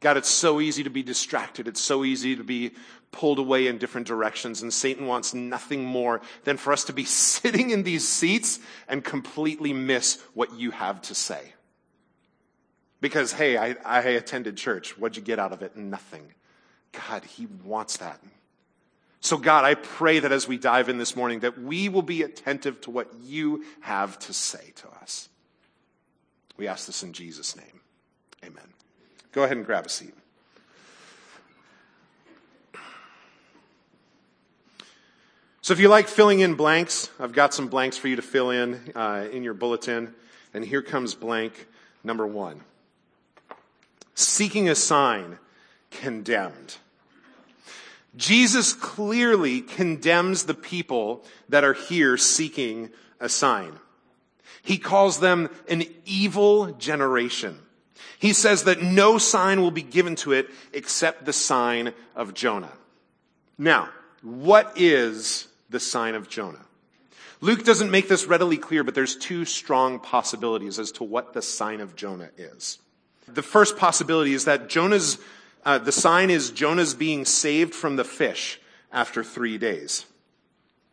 God, 0.00 0.16
it's 0.16 0.30
so 0.30 0.60
easy 0.60 0.82
to 0.84 0.90
be 0.90 1.02
distracted. 1.02 1.66
It's 1.66 1.80
so 1.80 2.04
easy 2.04 2.36
to 2.36 2.44
be 2.44 2.72
pulled 3.12 3.38
away 3.38 3.66
in 3.66 3.78
different 3.78 4.06
directions. 4.06 4.60
And 4.62 4.72
Satan 4.72 5.06
wants 5.06 5.32
nothing 5.32 5.84
more 5.84 6.20
than 6.44 6.58
for 6.58 6.72
us 6.72 6.84
to 6.84 6.92
be 6.92 7.04
sitting 7.06 7.70
in 7.70 7.82
these 7.82 8.06
seats 8.06 8.58
and 8.88 9.02
completely 9.02 9.72
miss 9.72 10.22
what 10.34 10.54
you 10.54 10.70
have 10.70 11.00
to 11.02 11.14
say. 11.14 11.52
Because, 13.00 13.32
hey, 13.32 13.56
I, 13.56 13.76
I 13.84 14.00
attended 14.00 14.56
church. 14.56 14.98
What'd 14.98 15.16
you 15.16 15.22
get 15.22 15.38
out 15.38 15.52
of 15.52 15.62
it? 15.62 15.76
Nothing. 15.76 16.32
God, 16.92 17.24
he 17.24 17.46
wants 17.64 17.98
that. 17.98 18.20
So, 19.20 19.36
God, 19.36 19.64
I 19.64 19.74
pray 19.74 20.20
that 20.20 20.32
as 20.32 20.46
we 20.46 20.56
dive 20.56 20.88
in 20.88 20.98
this 20.98 21.16
morning, 21.16 21.40
that 21.40 21.58
we 21.60 21.88
will 21.88 22.02
be 22.02 22.22
attentive 22.22 22.80
to 22.82 22.90
what 22.90 23.12
you 23.24 23.64
have 23.80 24.18
to 24.20 24.32
say 24.32 24.72
to 24.76 24.88
us. 25.02 25.28
We 26.56 26.68
ask 26.68 26.86
this 26.86 27.02
in 27.02 27.12
Jesus' 27.12 27.56
name. 27.56 27.80
Amen. 28.44 28.72
Go 29.36 29.42
ahead 29.42 29.58
and 29.58 29.66
grab 29.66 29.84
a 29.84 29.90
seat. 29.90 30.14
So, 35.60 35.74
if 35.74 35.78
you 35.78 35.90
like 35.90 36.08
filling 36.08 36.40
in 36.40 36.54
blanks, 36.54 37.10
I've 37.20 37.34
got 37.34 37.52
some 37.52 37.68
blanks 37.68 37.98
for 37.98 38.08
you 38.08 38.16
to 38.16 38.22
fill 38.22 38.48
in 38.48 38.80
uh, 38.94 39.28
in 39.30 39.42
your 39.42 39.52
bulletin. 39.52 40.14
And 40.54 40.64
here 40.64 40.80
comes 40.80 41.14
blank 41.14 41.66
number 42.02 42.26
one 42.26 42.62
Seeking 44.14 44.70
a 44.70 44.74
sign, 44.74 45.38
condemned. 45.90 46.76
Jesus 48.16 48.72
clearly 48.72 49.60
condemns 49.60 50.44
the 50.44 50.54
people 50.54 51.26
that 51.50 51.62
are 51.62 51.74
here 51.74 52.16
seeking 52.16 52.88
a 53.20 53.28
sign. 53.28 53.80
He 54.62 54.78
calls 54.78 55.20
them 55.20 55.50
an 55.68 55.84
evil 56.06 56.72
generation. 56.72 57.60
He 58.18 58.32
says 58.32 58.64
that 58.64 58.82
no 58.82 59.18
sign 59.18 59.60
will 59.60 59.70
be 59.70 59.82
given 59.82 60.16
to 60.16 60.32
it 60.32 60.48
except 60.72 61.24
the 61.24 61.32
sign 61.32 61.92
of 62.14 62.34
Jonah. 62.34 62.72
Now, 63.58 63.90
what 64.22 64.72
is 64.76 65.48
the 65.70 65.80
sign 65.80 66.14
of 66.14 66.28
Jonah? 66.28 66.64
Luke 67.40 67.64
doesn't 67.64 67.90
make 67.90 68.08
this 68.08 68.26
readily 68.26 68.56
clear, 68.56 68.82
but 68.82 68.94
there's 68.94 69.16
two 69.16 69.44
strong 69.44 69.98
possibilities 69.98 70.78
as 70.78 70.92
to 70.92 71.04
what 71.04 71.34
the 71.34 71.42
sign 71.42 71.80
of 71.80 71.94
Jonah 71.94 72.30
is. 72.36 72.78
The 73.28 73.42
first 73.42 73.76
possibility 73.76 74.32
is 74.32 74.46
that 74.46 74.68
Jonah's, 74.68 75.18
uh, 75.64 75.78
the 75.78 75.92
sign 75.92 76.30
is 76.30 76.50
Jonah's 76.50 76.94
being 76.94 77.24
saved 77.24 77.74
from 77.74 77.96
the 77.96 78.04
fish 78.04 78.60
after 78.92 79.22
three 79.22 79.58
days. 79.58 80.06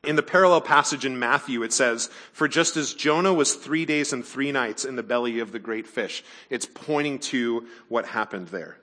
In 0.03 0.17
the 0.17 0.24
parallel 0.24 0.62
passage 0.62 1.05
in 1.05 1.17
Matthew, 1.17 1.63
it 1.63 1.72
says, 1.72 2.10
For 2.33 2.50
just 2.50 2.75
as 2.75 2.93
Jonah 2.93 3.33
was 3.33 3.53
three 3.53 3.86
days 3.86 4.12
and 4.12 4.25
three 4.25 4.51
nights 4.51 4.83
in 4.83 4.98
the 4.98 5.03
belly 5.03 5.39
of 5.39 5.51
the 5.51 5.60
great 5.60 5.88
fish, 5.88 6.24
it's 6.50 6.65
pointing 6.65 7.19
to 7.19 7.67
what 7.88 8.05
happened 8.07 8.50
there. 8.50 8.77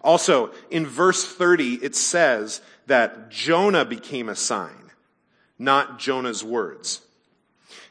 Also, 0.00 0.52
in 0.70 0.86
verse 0.86 1.24
30, 1.24 1.74
it 1.84 1.94
says 1.94 2.62
that 2.86 3.30
Jonah 3.30 3.84
became 3.84 4.28
a 4.28 4.36
sign, 4.36 4.92
not 5.58 5.98
Jonah's 5.98 6.42
words. 6.42 7.02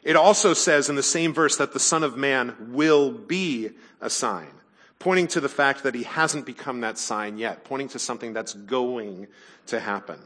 It 0.01 0.15
also 0.15 0.53
says 0.53 0.89
in 0.89 0.95
the 0.95 1.03
same 1.03 1.34
verse 1.34 1.57
that 1.57 1.74
the 1.74 1.79
Son 1.79 2.03
of 2.03 2.17
Man 2.17 2.55
will 2.72 3.12
be 3.12 3.72
a 4.01 4.10
sign, 4.10 4.51
pointing 4.98 5.27
to 5.29 5.41
the 5.41 5.50
fact 5.50 5.84
that 5.84 5.95
he 5.95 6.03
hasn't 6.03 6.45
become 6.45 6.81
that 6.81 6.98
sign 6.98 7.38
yet, 7.38 7.63
pointing 7.63 7.89
to 7.89 8.00
something 8.00 8.34
that's 8.34 8.53
going 8.53 9.27
to 9.67 9.79
happen. 9.79 10.19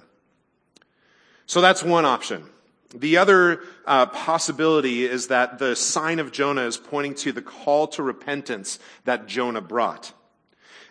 So 1.49 1.61
that's 1.61 1.81
one 1.81 2.05
option. 2.05 2.45
The 2.93 3.17
other 3.17 3.61
uh, 3.87 4.05
possibility 4.05 5.03
is 5.05 5.29
that 5.29 5.57
the 5.57 5.75
sign 5.75 6.19
of 6.19 6.31
Jonah 6.31 6.61
is 6.61 6.77
pointing 6.77 7.15
to 7.15 7.31
the 7.31 7.41
call 7.41 7.87
to 7.87 8.03
repentance 8.03 8.77
that 9.05 9.25
Jonah 9.25 9.59
brought. 9.59 10.13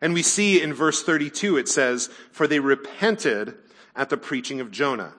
And 0.00 0.14
we 0.14 0.22
see 0.22 0.60
in 0.60 0.74
verse 0.74 1.04
32 1.04 1.58
it 1.58 1.68
says, 1.68 2.10
For 2.32 2.48
they 2.48 2.58
repented 2.58 3.54
at 3.94 4.10
the 4.10 4.16
preaching 4.16 4.60
of 4.60 4.72
Jonah. 4.72 5.12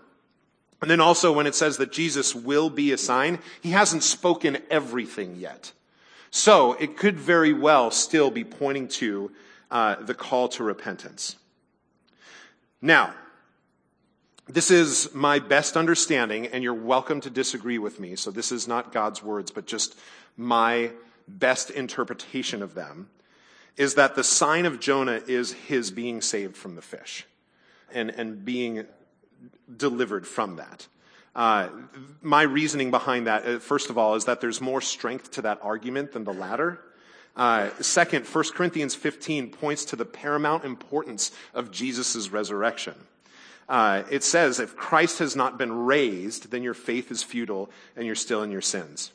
And 0.82 0.92
then 0.92 1.00
also 1.00 1.32
when 1.32 1.48
it 1.48 1.56
says 1.56 1.78
that 1.78 1.94
Jesus 1.94 2.36
will 2.36 2.70
be 2.70 2.92
a 2.92 2.98
sign, 2.98 3.40
he 3.62 3.72
hasn't 3.72 4.04
spoken 4.04 4.58
everything 4.70 5.38
yet. 5.38 5.72
So 6.32 6.74
it 6.74 6.98
could 6.98 7.18
very 7.18 7.54
well 7.54 7.92
still 7.92 8.30
be 8.30 8.44
pointing 8.44 8.90
to 8.90 9.32
uh, 9.72 10.04
the 10.04 10.16
call 10.16 10.50
to 10.50 10.66
repentance. 10.66 11.38
Now, 12.82 13.14
this 14.50 14.72
is 14.72 15.14
my 15.14 15.38
best 15.38 15.78
understanding, 15.78 16.48
and 16.48 16.64
you're 16.64 16.74
welcome 16.74 17.22
to 17.22 17.30
disagree 17.30 17.78
with 17.78 18.00
me. 18.00 18.16
So 18.16 18.32
this 18.32 18.52
is 18.52 18.68
not 18.68 18.92
God's 18.92 19.22
words, 19.22 19.52
but 19.52 19.68
just 19.68 19.96
my 20.36 20.92
best 21.28 21.70
interpretation 21.70 22.64
of 22.64 22.74
them 22.74 23.10
is 23.78 23.94
that 23.94 24.16
the 24.16 24.24
sign 24.24 24.66
of 24.66 24.80
Jonah 24.80 25.22
is 25.28 25.54
his 25.54 25.92
being 25.92 26.20
saved 26.22 26.58
from 26.58 26.76
the 26.76 26.82
fish 26.82 27.28
and, 27.94 28.10
and 28.10 28.44
being 28.44 28.86
delivered 29.78 30.26
from 30.28 30.56
that. 30.56 30.88
Uh, 31.36 31.70
my 32.24 32.42
reasoning 32.42 32.90
behind 32.90 33.28
that, 33.28 33.46
uh, 33.46 33.60
first 33.60 33.92
of 33.92 34.00
all, 34.00 34.16
is 34.16 34.26
that 34.26 34.42
there's 34.42 34.60
more 34.60 34.82
strength 34.82 35.30
to 35.32 35.44
that 35.44 35.60
argument 35.62 36.12
than 36.12 36.24
the 36.24 36.34
latter. 36.34 36.82
Uh, 37.36 37.70
second, 37.82 38.26
1 38.26 38.44
Corinthians 38.56 38.96
15 38.96 39.52
points 39.52 39.86
to 39.86 39.96
the 39.96 40.06
paramount 40.06 40.66
importance 40.66 41.32
of 41.54 41.70
Jesus' 41.70 42.32
resurrection 42.32 42.96
uh, 43.70 44.04
it 44.10 44.24
says, 44.24 44.60
if 44.60 44.76
Christ 44.76 45.20
has 45.20 45.36
not 45.36 45.58
been 45.58 45.72
raised, 45.72 46.50
then 46.50 46.64
your 46.64 46.74
faith 46.74 47.12
is 47.12 47.22
futile 47.22 47.70
and 47.96 48.06
you're 48.06 48.16
still 48.16 48.42
in 48.42 48.52
your 48.52 48.62
sins. 48.62 49.12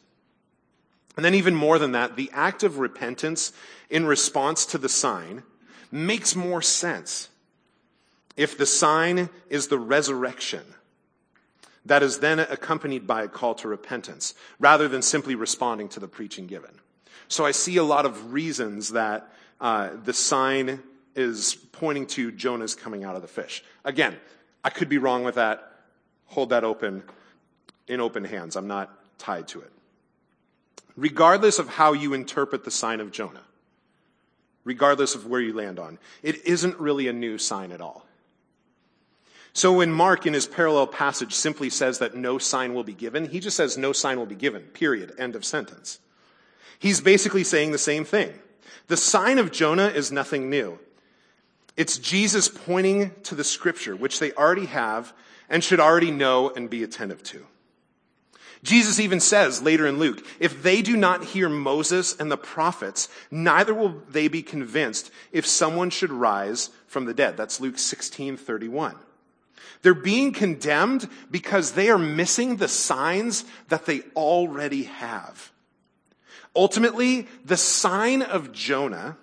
And 1.16 1.24
then, 1.24 1.34
even 1.34 1.54
more 1.54 1.78
than 1.78 1.92
that, 1.92 2.16
the 2.16 2.30
act 2.32 2.62
of 2.62 2.78
repentance 2.78 3.52
in 3.90 4.06
response 4.06 4.64
to 4.66 4.78
the 4.78 4.88
sign 4.88 5.42
makes 5.92 6.34
more 6.34 6.62
sense 6.62 7.28
if 8.36 8.58
the 8.58 8.66
sign 8.66 9.28
is 9.48 9.68
the 9.68 9.78
resurrection 9.78 10.64
that 11.86 12.02
is 12.02 12.18
then 12.18 12.40
accompanied 12.40 13.06
by 13.06 13.22
a 13.22 13.28
call 13.28 13.54
to 13.56 13.68
repentance, 13.68 14.34
rather 14.58 14.88
than 14.88 15.02
simply 15.02 15.34
responding 15.34 15.88
to 15.88 16.00
the 16.00 16.08
preaching 16.08 16.46
given. 16.46 16.80
So 17.28 17.44
I 17.44 17.50
see 17.50 17.76
a 17.76 17.84
lot 17.84 18.06
of 18.06 18.32
reasons 18.32 18.90
that 18.90 19.30
uh, 19.60 19.90
the 20.02 20.12
sign 20.14 20.82
is 21.14 21.54
pointing 21.72 22.06
to 22.06 22.32
Jonah's 22.32 22.74
coming 22.74 23.04
out 23.04 23.16
of 23.16 23.22
the 23.22 23.28
fish. 23.28 23.62
Again, 23.84 24.16
I 24.64 24.70
could 24.70 24.88
be 24.88 24.98
wrong 24.98 25.22
with 25.22 25.34
that. 25.34 25.70
Hold 26.26 26.48
that 26.50 26.64
open 26.64 27.04
in 27.86 28.00
open 28.00 28.24
hands. 28.24 28.56
I'm 28.56 28.66
not 28.66 28.90
tied 29.18 29.46
to 29.48 29.60
it. 29.60 29.70
Regardless 30.96 31.58
of 31.58 31.68
how 31.68 31.92
you 31.92 32.14
interpret 32.14 32.64
the 32.64 32.70
sign 32.70 33.00
of 33.00 33.12
Jonah, 33.12 33.44
regardless 34.64 35.14
of 35.14 35.26
where 35.26 35.40
you 35.40 35.52
land 35.52 35.78
on, 35.78 35.98
it 36.22 36.46
isn't 36.46 36.78
really 36.80 37.08
a 37.08 37.12
new 37.12 37.36
sign 37.36 37.72
at 37.72 37.80
all. 37.80 38.06
So 39.52 39.72
when 39.74 39.92
Mark 39.92 40.26
in 40.26 40.34
his 40.34 40.46
parallel 40.46 40.88
passage 40.88 41.32
simply 41.32 41.70
says 41.70 41.98
that 41.98 42.16
no 42.16 42.38
sign 42.38 42.74
will 42.74 42.82
be 42.82 42.94
given, 42.94 43.28
he 43.28 43.38
just 43.38 43.56
says 43.56 43.78
no 43.78 43.92
sign 43.92 44.18
will 44.18 44.26
be 44.26 44.34
given, 44.34 44.62
period, 44.62 45.12
end 45.18 45.36
of 45.36 45.44
sentence. 45.44 46.00
He's 46.78 47.00
basically 47.00 47.44
saying 47.44 47.70
the 47.70 47.78
same 47.78 48.04
thing. 48.04 48.32
The 48.88 48.96
sign 48.96 49.38
of 49.38 49.52
Jonah 49.52 49.88
is 49.88 50.10
nothing 50.10 50.50
new. 50.50 50.78
It's 51.76 51.98
Jesus 51.98 52.48
pointing 52.48 53.12
to 53.24 53.34
the 53.34 53.44
scripture, 53.44 53.96
which 53.96 54.18
they 54.18 54.32
already 54.32 54.66
have 54.66 55.12
and 55.48 55.62
should 55.62 55.80
already 55.80 56.10
know 56.10 56.50
and 56.50 56.70
be 56.70 56.82
attentive 56.82 57.22
to. 57.24 57.46
Jesus 58.62 58.98
even 58.98 59.20
says 59.20 59.60
later 59.60 59.86
in 59.86 59.98
Luke, 59.98 60.24
if 60.40 60.62
they 60.62 60.80
do 60.80 60.96
not 60.96 61.22
hear 61.22 61.50
Moses 61.50 62.16
and 62.18 62.30
the 62.30 62.38
prophets, 62.38 63.08
neither 63.30 63.74
will 63.74 64.02
they 64.08 64.26
be 64.26 64.42
convinced 64.42 65.10
if 65.32 65.46
someone 65.46 65.90
should 65.90 66.10
rise 66.10 66.70
from 66.86 67.04
the 67.04 67.12
dead. 67.12 67.36
That's 67.36 67.60
Luke 67.60 67.78
16, 67.78 68.38
31. 68.38 68.96
They're 69.82 69.92
being 69.92 70.32
condemned 70.32 71.10
because 71.30 71.72
they 71.72 71.90
are 71.90 71.98
missing 71.98 72.56
the 72.56 72.68
signs 72.68 73.44
that 73.68 73.84
they 73.84 74.00
already 74.16 74.84
have. 74.84 75.52
Ultimately, 76.56 77.28
the 77.44 77.58
sign 77.58 78.22
of 78.22 78.50
Jonah 78.50 79.18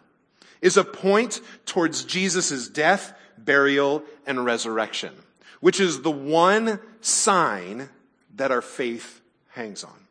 is 0.61 0.77
a 0.77 0.83
point 0.83 1.41
towards 1.65 2.03
Jesus' 2.03 2.67
death, 2.67 3.13
burial, 3.37 4.03
and 4.25 4.45
resurrection, 4.45 5.13
which 5.59 5.79
is 5.79 6.01
the 6.01 6.11
one 6.11 6.79
sign 7.01 7.89
that 8.35 8.51
our 8.51 8.61
faith 8.61 9.21
hangs 9.49 9.83
on. 9.83 10.07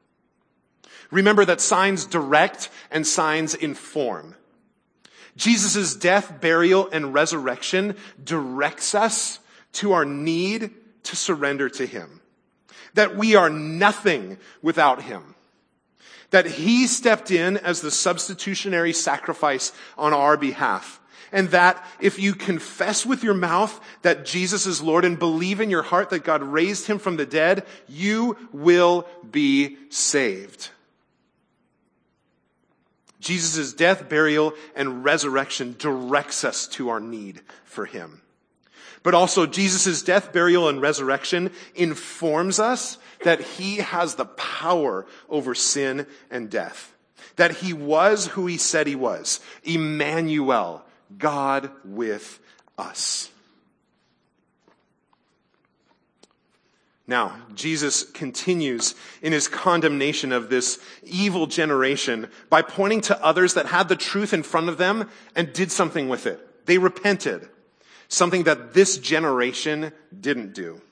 Remember 1.11 1.45
that 1.45 1.61
signs 1.61 2.05
direct 2.05 2.69
and 2.91 3.07
signs 3.07 3.55
inform. 3.55 4.37
Jesus' 5.37 5.95
death, 5.95 6.41
burial, 6.41 6.89
and 6.93 7.15
resurrection 7.15 7.97
directs 8.23 8.95
us 8.95 9.39
to 9.73 9.93
our 9.93 10.05
need 10.05 10.71
to 11.05 11.17
surrender 11.17 11.69
to 11.71 11.87
Him. 11.87 12.21
That 12.95 13.17
we 13.17 13.37
are 13.37 13.51
nothing 13.51 14.39
without 14.63 15.03
Him. 15.03 15.35
That 16.31 16.47
He 16.47 16.87
stepped 16.87 17.31
in 17.31 17.57
as 17.57 17.81
the 17.81 17.91
substitutionary 17.91 18.93
sacrifice 18.93 19.73
on 19.99 20.13
our 20.13 20.37
behalf 20.37 21.01
and 21.33 21.49
that 21.51 21.85
if 22.01 22.19
you 22.19 22.35
confess 22.35 23.07
with 23.07 23.23
your 23.23 23.35
mouth 23.35 23.81
that 24.03 24.25
Jesus 24.25 24.67
is 24.67 24.83
Lord 24.83 25.05
and 25.05 25.19
believe 25.19 25.61
in 25.61 25.71
your 25.71 25.83
heart 25.83 26.11
that 26.11 26.25
God 26.25 26.43
raised 26.43 26.87
him 26.87 26.99
from 26.99 27.17
the 27.17 27.27
dead, 27.27 27.65
you 27.89 28.37
will 28.53 29.07
be 29.31 29.77
saved. 29.91 30.71
Jesus' 33.21 33.75
death, 33.75 34.09
burial, 34.09 34.55
and 34.75 35.05
resurrection 35.05 35.77
directs 35.79 36.43
us 36.43 36.67
to 36.69 36.89
our 36.89 37.01
need 37.01 37.43
for 37.65 37.85
him. 37.85 38.23
But 39.03 39.15
also 39.15 39.47
Jesus' 39.47 40.03
death, 40.03 40.33
burial, 40.33 40.69
and 40.69 40.81
resurrection 40.81 41.51
informs 41.75 42.59
us 42.59 42.99
that 43.25 43.41
he 43.41 43.77
has 43.77 44.15
the 44.15 44.27
power 44.27 45.07
over 45.29 45.55
sin 45.55 46.07
and 46.31 46.51
death. 46.51 46.95
That 47.37 47.57
he 47.57 47.73
was 47.73 48.27
who 48.29 48.47
he 48.47 48.59
said 48.59 48.87
he 48.87 48.97
was. 48.97 49.41
Emmanuel, 49.65 50.85
God 51.17 51.71
with 51.85 52.41
us. 52.77 53.31
Now, 57.07 57.37
Jesus 57.55 58.05
continues 58.05 58.95
in 59.21 59.33
his 59.33 59.49
condemnation 59.49 60.31
of 60.31 60.49
this 60.49 60.79
evil 61.03 61.49
generation 61.49 62.29
by 62.49 62.63
pointing 62.63 63.01
to 63.03 63.25
others 63.25 63.55
that 63.55 63.67
had 63.67 63.89
the 63.89 63.97
truth 63.97 64.33
in 64.33 64.45
front 64.45 64.69
of 64.69 64.79
them 64.79 65.09
and 65.35 65.53
did 65.53 65.73
something 65.73 66.09
with 66.09 66.27
it. 66.27 66.67
They 66.67 66.79
repented, 66.79 67.49
something 68.11 68.43
that 68.43 68.75
this 68.75 68.99
generation 68.99 69.93
didn't 70.21 70.53
do. 70.53 70.83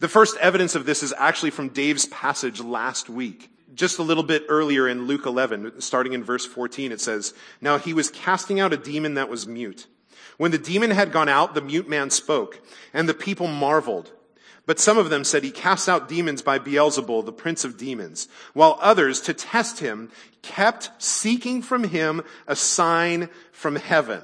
The 0.00 0.08
first 0.08 0.36
evidence 0.38 0.74
of 0.74 0.84
this 0.84 1.04
is 1.04 1.14
actually 1.16 1.50
from 1.50 1.68
Dave's 1.68 2.06
passage 2.06 2.60
last 2.60 3.08
week 3.08 3.50
just 3.76 3.98
a 3.98 4.02
little 4.02 4.22
bit 4.22 4.46
earlier 4.48 4.88
in 4.88 5.06
Luke 5.06 5.26
11, 5.26 5.80
starting 5.80 6.14
in 6.14 6.24
verse 6.24 6.46
14, 6.46 6.92
it 6.92 7.00
says, 7.00 7.34
Now 7.60 7.78
he 7.78 7.92
was 7.92 8.10
casting 8.10 8.58
out 8.58 8.72
a 8.72 8.78
demon 8.78 9.14
that 9.14 9.28
was 9.28 9.46
mute. 9.46 9.86
When 10.38 10.50
the 10.50 10.58
demon 10.58 10.90
had 10.90 11.12
gone 11.12 11.28
out, 11.28 11.54
the 11.54 11.60
mute 11.60 11.88
man 11.88 12.10
spoke, 12.10 12.60
and 12.92 13.08
the 13.08 13.14
people 13.14 13.46
marveled. 13.46 14.12
But 14.64 14.80
some 14.80 14.98
of 14.98 15.10
them 15.10 15.22
said 15.22 15.44
he 15.44 15.50
casts 15.50 15.88
out 15.88 16.08
demons 16.08 16.42
by 16.42 16.58
Beelzebul, 16.58 17.24
the 17.24 17.32
prince 17.32 17.64
of 17.64 17.76
demons, 17.76 18.28
while 18.52 18.78
others, 18.80 19.20
to 19.22 19.34
test 19.34 19.78
him, 19.78 20.10
kept 20.42 20.90
seeking 20.98 21.62
from 21.62 21.84
him 21.84 22.22
a 22.48 22.56
sign 22.56 23.28
from 23.52 23.76
heaven. 23.76 24.22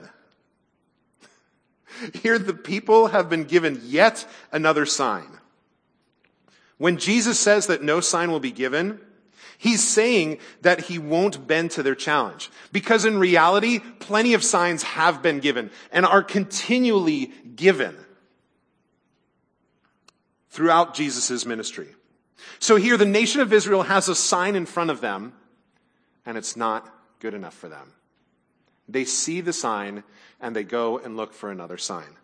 Here 2.15 2.39
the 2.39 2.55
people 2.55 3.09
have 3.09 3.29
been 3.29 3.45
given 3.45 3.81
yet 3.85 4.27
another 4.51 4.87
sign. 4.87 5.39
When 6.79 6.99
Jesus 6.99 7.39
says 7.39 7.67
that 7.69 7.83
no 7.83 8.01
sign 8.01 8.31
will 8.31 8.41
be 8.41 8.51
given, 8.53 9.01
He's 9.63 9.87
saying 9.87 10.39
that 10.63 10.81
he 10.81 10.99
won't 10.99 11.47
bend 11.47 11.71
to 11.73 11.85
their 11.85 11.95
challenge. 11.95 12.51
Because 12.73 13.05
in 13.05 13.21
reality, 13.21 13.79
plenty 14.01 14.35
of 14.35 14.43
signs 14.43 14.83
have 14.83 15.23
been 15.23 15.39
given 15.39 15.71
and 15.93 16.05
are 16.05 16.25
continually 16.25 17.27
given 17.55 17.97
throughout 20.51 20.95
Jesus' 20.95 21.47
ministry. 21.47 21.87
So 22.59 22.75
here, 22.75 22.97
the 22.97 23.07
nation 23.07 23.41
of 23.41 23.53
Israel 23.53 23.85
has 23.85 24.09
a 24.09 24.17
sign 24.17 24.57
in 24.57 24.67
front 24.67 24.91
of 24.91 25.01
them, 25.01 25.33
and 26.27 26.37
it's 26.37 26.57
not 26.57 26.93
good 27.21 27.33
enough 27.33 27.55
for 27.55 27.69
them. 27.69 27.93
They 28.93 29.07
see 29.07 29.41
the 29.41 29.55
sign 29.55 30.05
and 30.41 30.55
they 30.55 30.65
go 30.65 30.99
and 30.99 31.17
look 31.17 31.33
for 31.33 31.51
another 31.51 31.79
sign, 31.79 32.19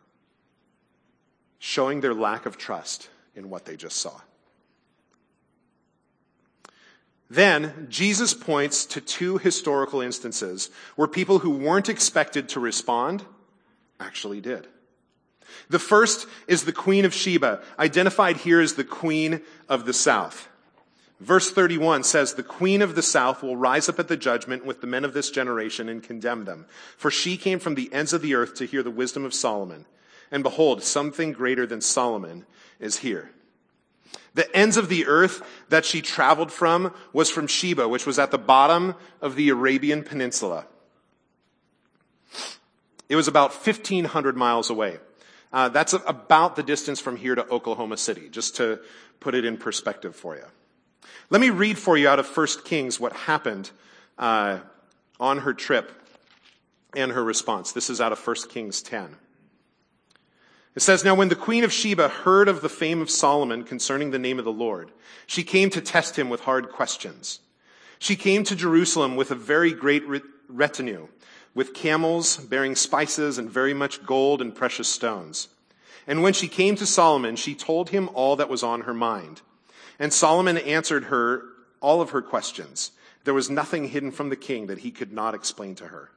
showing 1.59 2.01
their 2.01 2.15
lack 2.15 2.45
of 2.45 2.59
trust 2.59 3.09
in 3.35 3.49
what 3.49 3.65
they 3.65 3.77
just 3.77 3.97
saw. 3.97 4.21
Then 7.31 7.87
Jesus 7.89 8.35
points 8.35 8.85
to 8.87 9.01
two 9.01 9.39
historical 9.39 10.01
instances 10.01 10.71
where 10.97 11.09
people 11.09 11.41
who 11.41 11.51
weren't 11.51 11.89
expected 11.89 12.49
to 12.51 12.61
respond 12.61 13.25
actually 13.99 14.41
did. 14.41 14.67
The 15.71 15.79
first 15.79 16.27
is 16.47 16.65
the 16.65 16.73
Queen 16.73 17.05
of 17.05 17.15
Sheba, 17.15 17.63
identified 17.79 18.39
here 18.39 18.61
as 18.61 18.75
the 18.75 18.85
Queen 18.85 19.41
of 19.69 19.87
the 19.87 19.95
South. 19.95 20.49
Verse 21.21 21.51
31 21.51 22.05
says, 22.05 22.35
The 22.35 22.45
Queen 22.45 22.81
of 22.81 22.95
the 22.95 23.03
South 23.03 23.43
will 23.43 23.57
rise 23.57 23.89
up 23.89 23.99
at 23.99 24.09
the 24.09 24.17
judgment 24.17 24.65
with 24.65 24.81
the 24.81 24.87
men 24.87 25.05
of 25.05 25.15
this 25.15 25.31
generation 25.31 25.89
and 25.89 26.03
condemn 26.03 26.45
them. 26.45 26.67
For 26.97 27.11
she 27.11 27.37
came 27.37 27.59
from 27.59 27.75
the 27.75 27.93
ends 27.93 28.13
of 28.13 28.23
the 28.23 28.35
earth 28.35 28.55
to 28.57 28.67
hear 28.67 28.83
the 28.83 28.91
wisdom 28.91 29.25
of 29.25 29.35
Solomon. 29.35 29.85
And 30.31 30.43
behold, 30.43 30.83
something 30.83 31.33
greater 31.33 31.67
than 31.67 31.81
Solomon 31.81 32.47
is 32.79 32.99
here. 32.99 33.31
The 34.35 34.55
ends 34.57 34.77
of 34.77 34.89
the 34.89 35.07
earth 35.07 35.43
that 35.69 35.85
she 35.85 36.01
traveled 36.01 36.53
from 36.53 36.95
was 37.13 37.31
from 37.31 37.49
Sheba, 37.49 37.89
which 37.89 38.07
was 38.07 38.21
at 38.21 38.31
the 38.31 38.39
bottom 38.39 38.95
of 39.21 39.35
the 39.35 39.49
Arabian 39.49 40.05
Peninsula. 40.05 40.67
It 43.09 43.17
was 43.17 43.27
about 43.27 43.51
1,500 43.51 44.37
miles 44.37 44.71
away. 44.71 44.99
Uh, 45.53 45.71
that's 45.71 45.95
about 45.95 46.57
the 46.57 46.63
distance 46.63 47.01
from 47.01 47.17
here 47.17 47.35
to 47.35 47.47
Oklahoma 47.49 47.97
City, 47.97 48.29
just 48.29 48.57
to 48.57 48.81
put 49.19 49.35
it 49.35 49.45
in 49.45 49.57
perspective 49.57 50.15
for 50.15 50.37
you. 50.37 50.45
Let 51.31 51.41
me 51.41 51.51
read 51.51 51.79
for 51.79 51.97
you 51.97 52.09
out 52.09 52.19
of 52.19 52.37
1 52.37 52.47
Kings 52.65 52.99
what 52.99 53.13
happened 53.13 53.71
uh, 54.19 54.59
on 55.21 55.39
her 55.39 55.53
trip 55.53 55.93
and 56.95 57.13
her 57.13 57.23
response. 57.23 57.73
This 57.73 57.91
is 57.91 58.01
out 58.01 58.13
of 58.13 58.27
1 58.27 58.37
Kings 58.49 58.83
10. 58.83 59.17
It 60.75 60.83
says, 60.83 61.05
Now 61.05 61.15
when 61.15 61.29
the 61.29 61.37
queen 61.37 61.65
of 61.65 61.73
Sheba 61.73 62.09
heard 62.09 62.49
of 62.49 62.61
the 62.61 62.69
fame 62.69 63.03
of 63.03 63.11
Solomon 63.11 63.65
concerning 63.65 64.11
the 64.11 64.19
name 64.19 64.39
of 64.39 64.45
the 64.45 64.53
Lord, 64.53 64.93
she 65.27 65.43
came 65.43 65.71
to 65.71 65.81
test 65.81 66.19
him 66.19 66.29
with 66.29 66.43
hard 66.43 66.71
questions. 66.71 67.41
She 67.99 68.17
came 68.17 68.45
to 68.45 68.55
Jerusalem 68.55 69.17
with 69.17 69.31
a 69.31 69.35
very 69.35 69.73
great 69.73 70.05
retinue, 70.49 71.09
with 71.55 71.75
camels 71.75 72.37
bearing 72.37 72.77
spices 72.77 73.39
and 73.39 73.51
very 73.51 73.75
much 73.75 74.07
gold 74.07 74.41
and 74.41 74.55
precious 74.55 74.89
stones. 74.89 75.49
And 76.07 76.23
when 76.23 76.33
she 76.33 76.49
came 76.49 76.77
to 76.77 76.87
Solomon, 76.87 77.37
she 77.37 77.55
told 77.55 77.91
him 77.91 78.09
all 78.15 78.37
that 78.37 78.49
was 78.49 78.63
on 78.63 78.83
her 78.83 78.95
mind. 78.95 79.43
And 79.99 80.13
Solomon 80.13 80.57
answered 80.59 81.05
her 81.05 81.45
all 81.81 82.01
of 82.01 82.11
her 82.11 82.23
questions. 82.23 82.93
There 83.25 83.35
was 83.35 83.51
nothing 83.51 83.89
hidden 83.89 84.11
from 84.11 84.29
the 84.29 84.37
king 84.37 84.69
that 84.69 84.79
he 84.79 84.91
could 84.91 85.13
not 85.13 85.35
explain 85.35 85.75
to 85.77 85.89
her. 85.89 86.11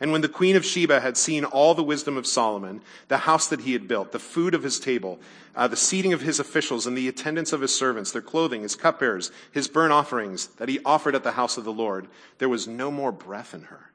And 0.00 0.12
when 0.12 0.20
the 0.22 0.28
queen 0.28 0.56
of 0.56 0.64
Sheba 0.64 1.00
had 1.00 1.16
seen 1.16 1.44
all 1.44 1.74
the 1.74 1.82
wisdom 1.82 2.16
of 2.16 2.26
Solomon, 2.26 2.80
the 3.08 3.18
house 3.18 3.48
that 3.48 3.60
he 3.60 3.74
had 3.74 3.86
built, 3.86 4.12
the 4.12 4.18
food 4.18 4.54
of 4.54 4.62
his 4.62 4.80
table, 4.80 5.20
uh, 5.54 5.68
the 5.68 5.76
seating 5.76 6.12
of 6.12 6.22
his 6.22 6.40
officials, 6.40 6.86
and 6.86 6.96
the 6.96 7.08
attendance 7.08 7.52
of 7.52 7.60
his 7.60 7.74
servants, 7.74 8.10
their 8.10 8.22
clothing, 8.22 8.62
his 8.62 8.76
cupbearers, 8.76 9.30
his 9.52 9.68
burnt 9.68 9.92
offerings 9.92 10.46
that 10.56 10.68
he 10.68 10.80
offered 10.84 11.14
at 11.14 11.22
the 11.22 11.32
house 11.32 11.58
of 11.58 11.64
the 11.64 11.72
Lord, 11.72 12.08
there 12.38 12.48
was 12.48 12.66
no 12.66 12.90
more 12.90 13.12
breath 13.12 13.52
in 13.52 13.64
her. 13.64 13.90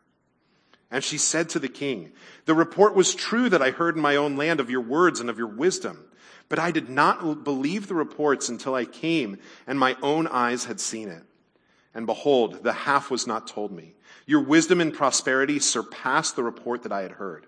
And 0.95 1.03
she 1.03 1.17
said 1.17 1.49
to 1.49 1.59
the 1.59 1.67
king, 1.67 2.13
The 2.45 2.53
report 2.53 2.95
was 2.95 3.13
true 3.13 3.49
that 3.49 3.61
I 3.61 3.71
heard 3.71 3.97
in 3.97 4.01
my 4.01 4.15
own 4.15 4.37
land 4.37 4.61
of 4.61 4.69
your 4.69 4.79
words 4.79 5.19
and 5.19 5.29
of 5.29 5.37
your 5.37 5.49
wisdom. 5.49 6.05
But 6.47 6.57
I 6.57 6.71
did 6.71 6.87
not 6.87 7.43
believe 7.43 7.89
the 7.89 7.95
reports 7.95 8.47
until 8.47 8.75
I 8.75 8.85
came 8.85 9.37
and 9.67 9.77
my 9.77 9.97
own 10.01 10.25
eyes 10.25 10.63
had 10.63 10.79
seen 10.79 11.09
it. 11.09 11.23
And 11.93 12.05
behold, 12.05 12.63
the 12.63 12.71
half 12.71 13.11
was 13.11 13.27
not 13.27 13.45
told 13.45 13.73
me. 13.73 13.95
Your 14.25 14.39
wisdom 14.39 14.79
and 14.79 14.93
prosperity 14.93 15.59
surpassed 15.59 16.37
the 16.37 16.43
report 16.43 16.83
that 16.83 16.93
I 16.93 17.01
had 17.01 17.11
heard. 17.11 17.45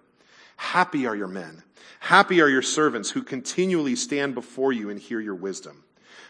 Happy 0.57 1.07
are 1.07 1.15
your 1.15 1.29
men. 1.29 1.63
Happy 2.01 2.41
are 2.41 2.49
your 2.49 2.61
servants 2.61 3.11
who 3.11 3.23
continually 3.23 3.95
stand 3.95 4.35
before 4.35 4.73
you 4.73 4.89
and 4.89 4.99
hear 4.99 5.21
your 5.21 5.35
wisdom. 5.35 5.85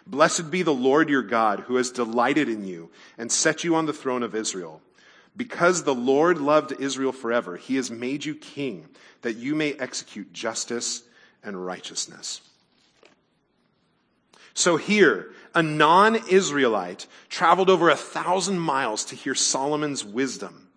Blessed 0.06 0.52
be 0.52 0.62
the 0.62 0.72
Lord 0.72 1.10
your 1.10 1.24
God 1.24 1.62
who 1.62 1.78
has 1.78 1.90
delighted 1.90 2.48
in 2.48 2.64
you 2.68 2.92
and 3.18 3.32
set 3.32 3.64
you 3.64 3.74
on 3.74 3.88
the 3.88 3.92
throne 3.92 4.22
of 4.22 4.36
Israel. 4.36 4.84
Because 5.38 5.84
the 5.84 5.96
Lord 5.96 6.40
loved 6.40 6.74
Israel 6.82 7.12
forever, 7.12 7.56
he 7.56 7.76
has 7.76 7.92
made 7.92 8.26
you 8.26 8.34
king 8.34 8.90
that 9.22 9.38
you 9.38 9.54
may 9.54 9.74
execute 9.74 10.34
justice 10.34 11.04
and 11.44 11.64
righteousness. 11.64 12.42
So 14.56 14.78
here, 14.78 15.30
a 15.54 15.62
non-Israelite 15.62 17.06
traveled 17.30 17.70
over 17.70 17.90
a 17.90 17.96
thousand 17.96 18.60
miles 18.60 19.06
to 19.06 19.16
hear 19.16 19.36
Solomon's 19.36 20.04
wisdom. 20.04 20.70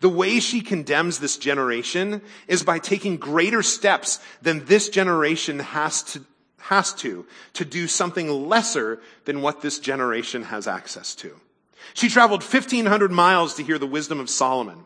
The 0.00 0.08
way 0.08 0.40
she 0.40 0.60
condemns 0.60 1.20
this 1.20 1.36
generation 1.36 2.20
is 2.48 2.64
by 2.64 2.80
taking 2.80 3.16
greater 3.16 3.62
steps 3.62 4.18
than 4.42 4.64
this 4.64 4.88
generation 4.88 5.60
has 5.60 6.02
to, 6.02 6.24
has 6.58 6.92
to, 6.94 7.24
to 7.54 7.64
do 7.64 7.86
something 7.86 8.28
lesser 8.28 9.00
than 9.24 9.40
what 9.40 9.62
this 9.62 9.78
generation 9.78 10.42
has 10.42 10.66
access 10.66 11.14
to. 11.16 11.40
She 11.92 12.08
traveled 12.08 12.42
1500 12.42 13.12
miles 13.12 13.54
to 13.54 13.62
hear 13.62 13.78
the 13.78 13.86
wisdom 13.86 14.20
of 14.20 14.30
Solomon. 14.30 14.84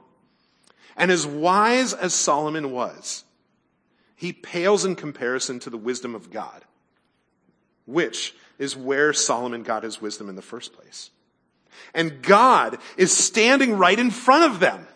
And 0.97 1.11
as 1.13 1.27
wise 1.27 1.95
as 1.95 2.13
Solomon 2.13 2.73
was, 2.73 3.25
he 4.17 4.33
pales 4.33 4.85
in 4.85 4.97
comparison 4.97 5.61
to 5.61 5.71
the 5.71 5.77
wisdom 5.77 6.17
of 6.17 6.33
God, 6.33 6.65
which 7.87 8.35
is 8.59 8.77
where 8.77 9.13
Solomon 9.13 9.63
got 9.63 9.85
his 9.85 10.01
wisdom 10.01 10.29
in 10.29 10.35
the 10.35 10.43
first 10.43 10.73
place. 10.73 11.11
And 11.95 12.21
God 12.21 12.79
is 12.97 13.17
standing 13.17 13.79
right 13.79 13.99
in 13.99 14.11
front 14.11 14.53
of 14.53 14.59
them. 14.59 14.87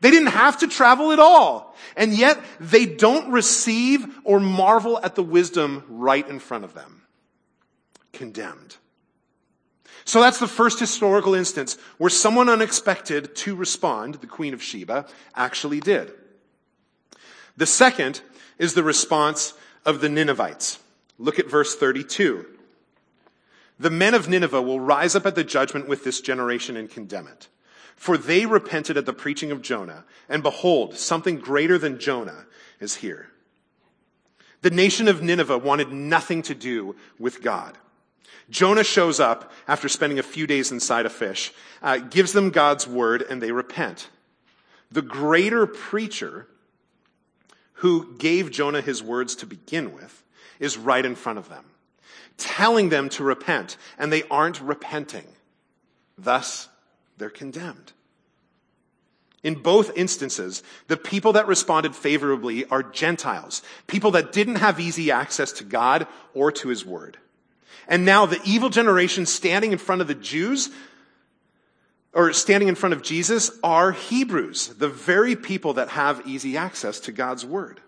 They 0.00 0.10
didn't 0.10 0.28
have 0.28 0.60
to 0.60 0.68
travel 0.68 1.12
at 1.12 1.18
all. 1.18 1.76
And 1.96 2.14
yet 2.14 2.42
they 2.58 2.86
don't 2.86 3.30
receive 3.30 4.06
or 4.24 4.40
marvel 4.40 4.98
at 5.02 5.14
the 5.14 5.22
wisdom 5.22 5.84
right 5.88 6.26
in 6.26 6.38
front 6.38 6.64
of 6.64 6.72
them. 6.72 7.02
Condemned. 8.12 8.76
So 10.04 10.20
that's 10.20 10.38
the 10.38 10.48
first 10.48 10.80
historical 10.80 11.34
instance 11.34 11.76
where 11.98 12.10
someone 12.10 12.48
unexpected 12.48 13.34
to 13.36 13.54
respond, 13.54 14.16
the 14.16 14.26
Queen 14.26 14.54
of 14.54 14.62
Sheba, 14.62 15.06
actually 15.34 15.80
did. 15.80 16.12
The 17.56 17.66
second 17.66 18.20
is 18.58 18.74
the 18.74 18.82
response 18.82 19.54
of 19.84 20.00
the 20.00 20.08
Ninevites. 20.08 20.78
Look 21.18 21.38
at 21.38 21.50
verse 21.50 21.76
32. 21.76 22.46
The 23.78 23.90
men 23.90 24.14
of 24.14 24.28
Nineveh 24.28 24.62
will 24.62 24.80
rise 24.80 25.14
up 25.14 25.26
at 25.26 25.34
the 25.34 25.44
judgment 25.44 25.88
with 25.88 26.04
this 26.04 26.20
generation 26.20 26.76
and 26.76 26.90
condemn 26.90 27.26
it. 27.26 27.48
For 27.96 28.16
they 28.16 28.46
repented 28.46 28.96
at 28.96 29.06
the 29.06 29.12
preaching 29.12 29.50
of 29.50 29.62
Jonah, 29.62 30.04
and 30.28 30.42
behold, 30.42 30.96
something 30.96 31.38
greater 31.38 31.78
than 31.78 32.00
Jonah 32.00 32.46
is 32.80 32.96
here. 32.96 33.28
The 34.62 34.70
nation 34.70 35.08
of 35.08 35.22
Nineveh 35.22 35.58
wanted 35.58 35.92
nothing 35.92 36.42
to 36.42 36.54
do 36.54 36.96
with 37.18 37.42
God. 37.42 37.76
Jonah 38.50 38.84
shows 38.84 39.20
up 39.20 39.50
after 39.66 39.88
spending 39.88 40.18
a 40.18 40.22
few 40.22 40.46
days 40.46 40.72
inside 40.72 41.06
a 41.06 41.10
fish, 41.10 41.52
uh, 41.82 41.98
gives 41.98 42.32
them 42.32 42.50
God's 42.50 42.86
word, 42.86 43.22
and 43.22 43.42
they 43.42 43.52
repent. 43.52 44.08
The 44.90 45.02
greater 45.02 45.66
preacher 45.66 46.46
who 47.74 48.14
gave 48.18 48.50
Jonah 48.50 48.80
his 48.80 49.02
words 49.02 49.34
to 49.36 49.46
begin 49.46 49.94
with 49.94 50.22
is 50.60 50.76
right 50.78 51.04
in 51.04 51.14
front 51.14 51.38
of 51.38 51.48
them, 51.48 51.64
telling 52.36 52.90
them 52.90 53.08
to 53.10 53.24
repent, 53.24 53.76
and 53.98 54.12
they 54.12 54.22
aren't 54.24 54.60
repenting. 54.60 55.26
Thus, 56.16 56.68
they're 57.16 57.30
condemned. 57.30 57.92
In 59.42 59.56
both 59.56 59.96
instances, 59.96 60.62
the 60.86 60.96
people 60.96 61.32
that 61.32 61.48
responded 61.48 61.96
favorably 61.96 62.64
are 62.66 62.82
Gentiles, 62.82 63.62
people 63.88 64.12
that 64.12 64.32
didn't 64.32 64.56
have 64.56 64.78
easy 64.78 65.10
access 65.10 65.50
to 65.52 65.64
God 65.64 66.06
or 66.34 66.52
to 66.52 66.68
His 66.68 66.84
Word. 66.84 67.18
And 67.88 68.04
now 68.04 68.26
the 68.26 68.40
evil 68.44 68.70
generation 68.70 69.26
standing 69.26 69.72
in 69.72 69.78
front 69.78 70.00
of 70.00 70.08
the 70.08 70.14
Jews, 70.14 70.70
or 72.14 72.32
standing 72.32 72.68
in 72.68 72.74
front 72.74 72.92
of 72.92 73.02
Jesus, 73.02 73.50
are 73.62 73.92
Hebrews, 73.92 74.68
the 74.68 74.88
very 74.88 75.34
people 75.34 75.74
that 75.74 75.88
have 75.90 76.26
easy 76.26 76.56
access 76.56 77.00
to 77.00 77.12
God's 77.12 77.44
word. 77.44 77.80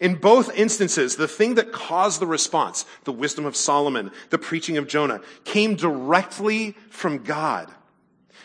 In 0.00 0.16
both 0.16 0.54
instances, 0.56 1.16
the 1.16 1.28
thing 1.28 1.54
that 1.54 1.72
caused 1.72 2.20
the 2.20 2.26
response, 2.26 2.84
the 3.04 3.12
wisdom 3.12 3.46
of 3.46 3.56
Solomon, 3.56 4.10
the 4.30 4.38
preaching 4.38 4.76
of 4.76 4.88
Jonah, 4.88 5.20
came 5.44 5.76
directly 5.76 6.72
from 6.90 7.22
God. 7.22 7.70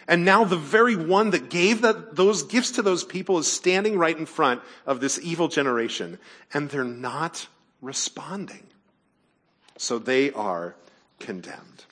And 0.08 0.24
now 0.24 0.46
the 0.46 0.56
very 0.56 0.96
one 0.96 1.32
that 1.32 1.50
gave 1.50 1.82
those 1.82 2.44
gifts 2.44 2.72
to 2.72 2.82
those 2.82 3.04
people 3.04 3.40
is 3.40 3.52
standing 3.52 3.98
right 3.98 4.18
in 4.18 4.26
front 4.26 4.62
of 4.86 5.00
this 5.00 5.20
evil 5.22 5.48
generation, 5.48 6.18
and 6.54 6.70
they're 6.70 6.84
not 6.84 7.48
responding. 7.82 8.68
So 9.78 10.00
they 10.00 10.32
are 10.32 10.76
condemned. 11.20 11.86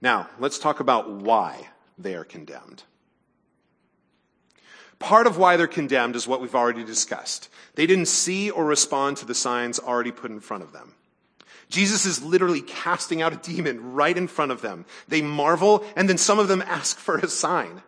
Now, 0.00 0.28
let's 0.38 0.58
talk 0.58 0.80
about 0.80 1.10
why 1.10 1.68
they 1.98 2.14
are 2.14 2.24
condemned. 2.24 2.82
Part 4.98 5.26
of 5.26 5.36
why 5.38 5.56
they're 5.56 5.66
condemned 5.66 6.16
is 6.16 6.26
what 6.26 6.40
we've 6.40 6.54
already 6.54 6.84
discussed. 6.84 7.48
They 7.74 7.86
didn't 7.86 8.06
see 8.06 8.50
or 8.50 8.64
respond 8.64 9.16
to 9.18 9.26
the 9.26 9.34
signs 9.34 9.78
already 9.78 10.12
put 10.12 10.30
in 10.30 10.40
front 10.40 10.62
of 10.62 10.72
them. 10.72 10.94
Jesus 11.68 12.06
is 12.06 12.22
literally 12.22 12.62
casting 12.62 13.20
out 13.20 13.32
a 13.32 13.36
demon 13.36 13.94
right 13.94 14.16
in 14.16 14.28
front 14.28 14.52
of 14.52 14.60
them. 14.60 14.84
They 15.08 15.22
marvel, 15.22 15.84
and 15.96 16.08
then 16.08 16.18
some 16.18 16.38
of 16.38 16.48
them 16.48 16.62
ask 16.62 16.98
for 16.98 17.18
a 17.18 17.28
sign. 17.28 17.82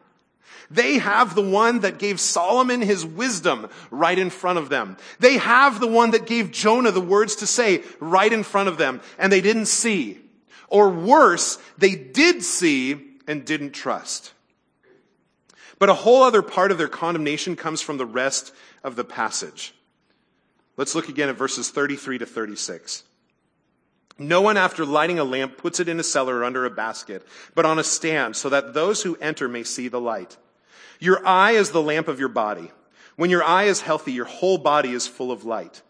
They 0.70 0.98
have 0.98 1.35
the 1.35 1.42
one 1.42 1.81
that 1.81 1.98
gave 1.98 2.18
Solomon 2.20 2.81
his 2.81 3.05
wisdom 3.05 3.68
right 3.90 4.18
in 4.18 4.31
front 4.31 4.59
of 4.59 4.68
them. 4.68 4.96
They 5.20 5.38
have 5.38 5.81
the 5.81 5.87
one 5.87 6.11
that 6.11 6.26
gave 6.26 6.50
Jonah 6.50 6.90
the 6.90 7.00
words 7.00 7.37
to 7.37 7.46
say 7.46 7.83
right 8.00 8.33
in 8.33 8.42
front 8.42 8.68
of 8.68 8.79
them, 8.79 9.00
and 9.18 9.33
they 9.33 9.40
didn't 9.40 9.66
see. 9.66 10.20
Or 10.68 10.90
worse, 10.90 11.59
they 11.79 11.94
did 11.94 12.42
see 12.42 12.96
and 13.29 13.44
didn't 13.44 13.72
trust. 13.72 14.33
But 15.79 15.90
a 15.90 15.94
whole 15.94 16.22
other 16.22 16.42
part 16.42 16.72
of 16.72 16.79
their 16.79 16.88
condemnation 16.88 17.55
comes 17.55 17.81
from 17.83 17.98
the 17.98 18.07
rest 18.07 18.52
of 18.83 18.96
the 18.96 19.05
passage. 19.05 19.74
Let's 20.76 20.94
look 20.94 21.09
again 21.09 21.29
at 21.29 21.37
verses 21.37 21.70
33 21.70 22.18
to 22.18 22.26
36. 22.26 23.05
No 24.18 24.40
one, 24.40 24.57
after 24.57 24.87
lighting 24.87 25.18
a 25.18 25.24
lamp, 25.24 25.59
puts 25.59 25.79
it 25.79 25.88
in 25.88 26.00
a 26.00 26.02
cellar 26.02 26.38
or 26.38 26.44
under 26.44 26.64
a 26.64 26.70
basket, 26.70 27.26
but 27.55 27.66
on 27.66 27.79
a 27.79 27.85
stand, 27.85 28.35
so 28.35 28.48
that 28.48 28.72
those 28.72 29.02
who 29.02 29.16
enter 29.16 29.46
may 29.46 29.62
see 29.62 29.88
the 29.88 30.00
light. 30.00 30.38
Your 31.01 31.27
eye 31.27 31.53
is 31.53 31.71
the 31.71 31.83
lamp 31.83 32.09
of 32.09 32.19
your 32.19 32.29
body. 32.29 32.71
When 33.17 33.31
your 33.31 33.45
eye 33.45 33.65
is 33.65 33.81
healthy, 33.81 34.13
your 34.13 34.25
whole 34.27 34.59
body 34.59 34.93
is 34.93 35.07
full 35.07 35.33
of 35.33 35.45
light. 35.45 35.83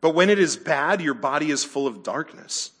But 0.00 0.14
when 0.14 0.30
it 0.30 0.38
is 0.38 0.56
bad, 0.56 1.00
your 1.00 1.14
body 1.14 1.50
is 1.50 1.64
full 1.64 1.86
of 1.86 2.02
darkness. 2.02 2.72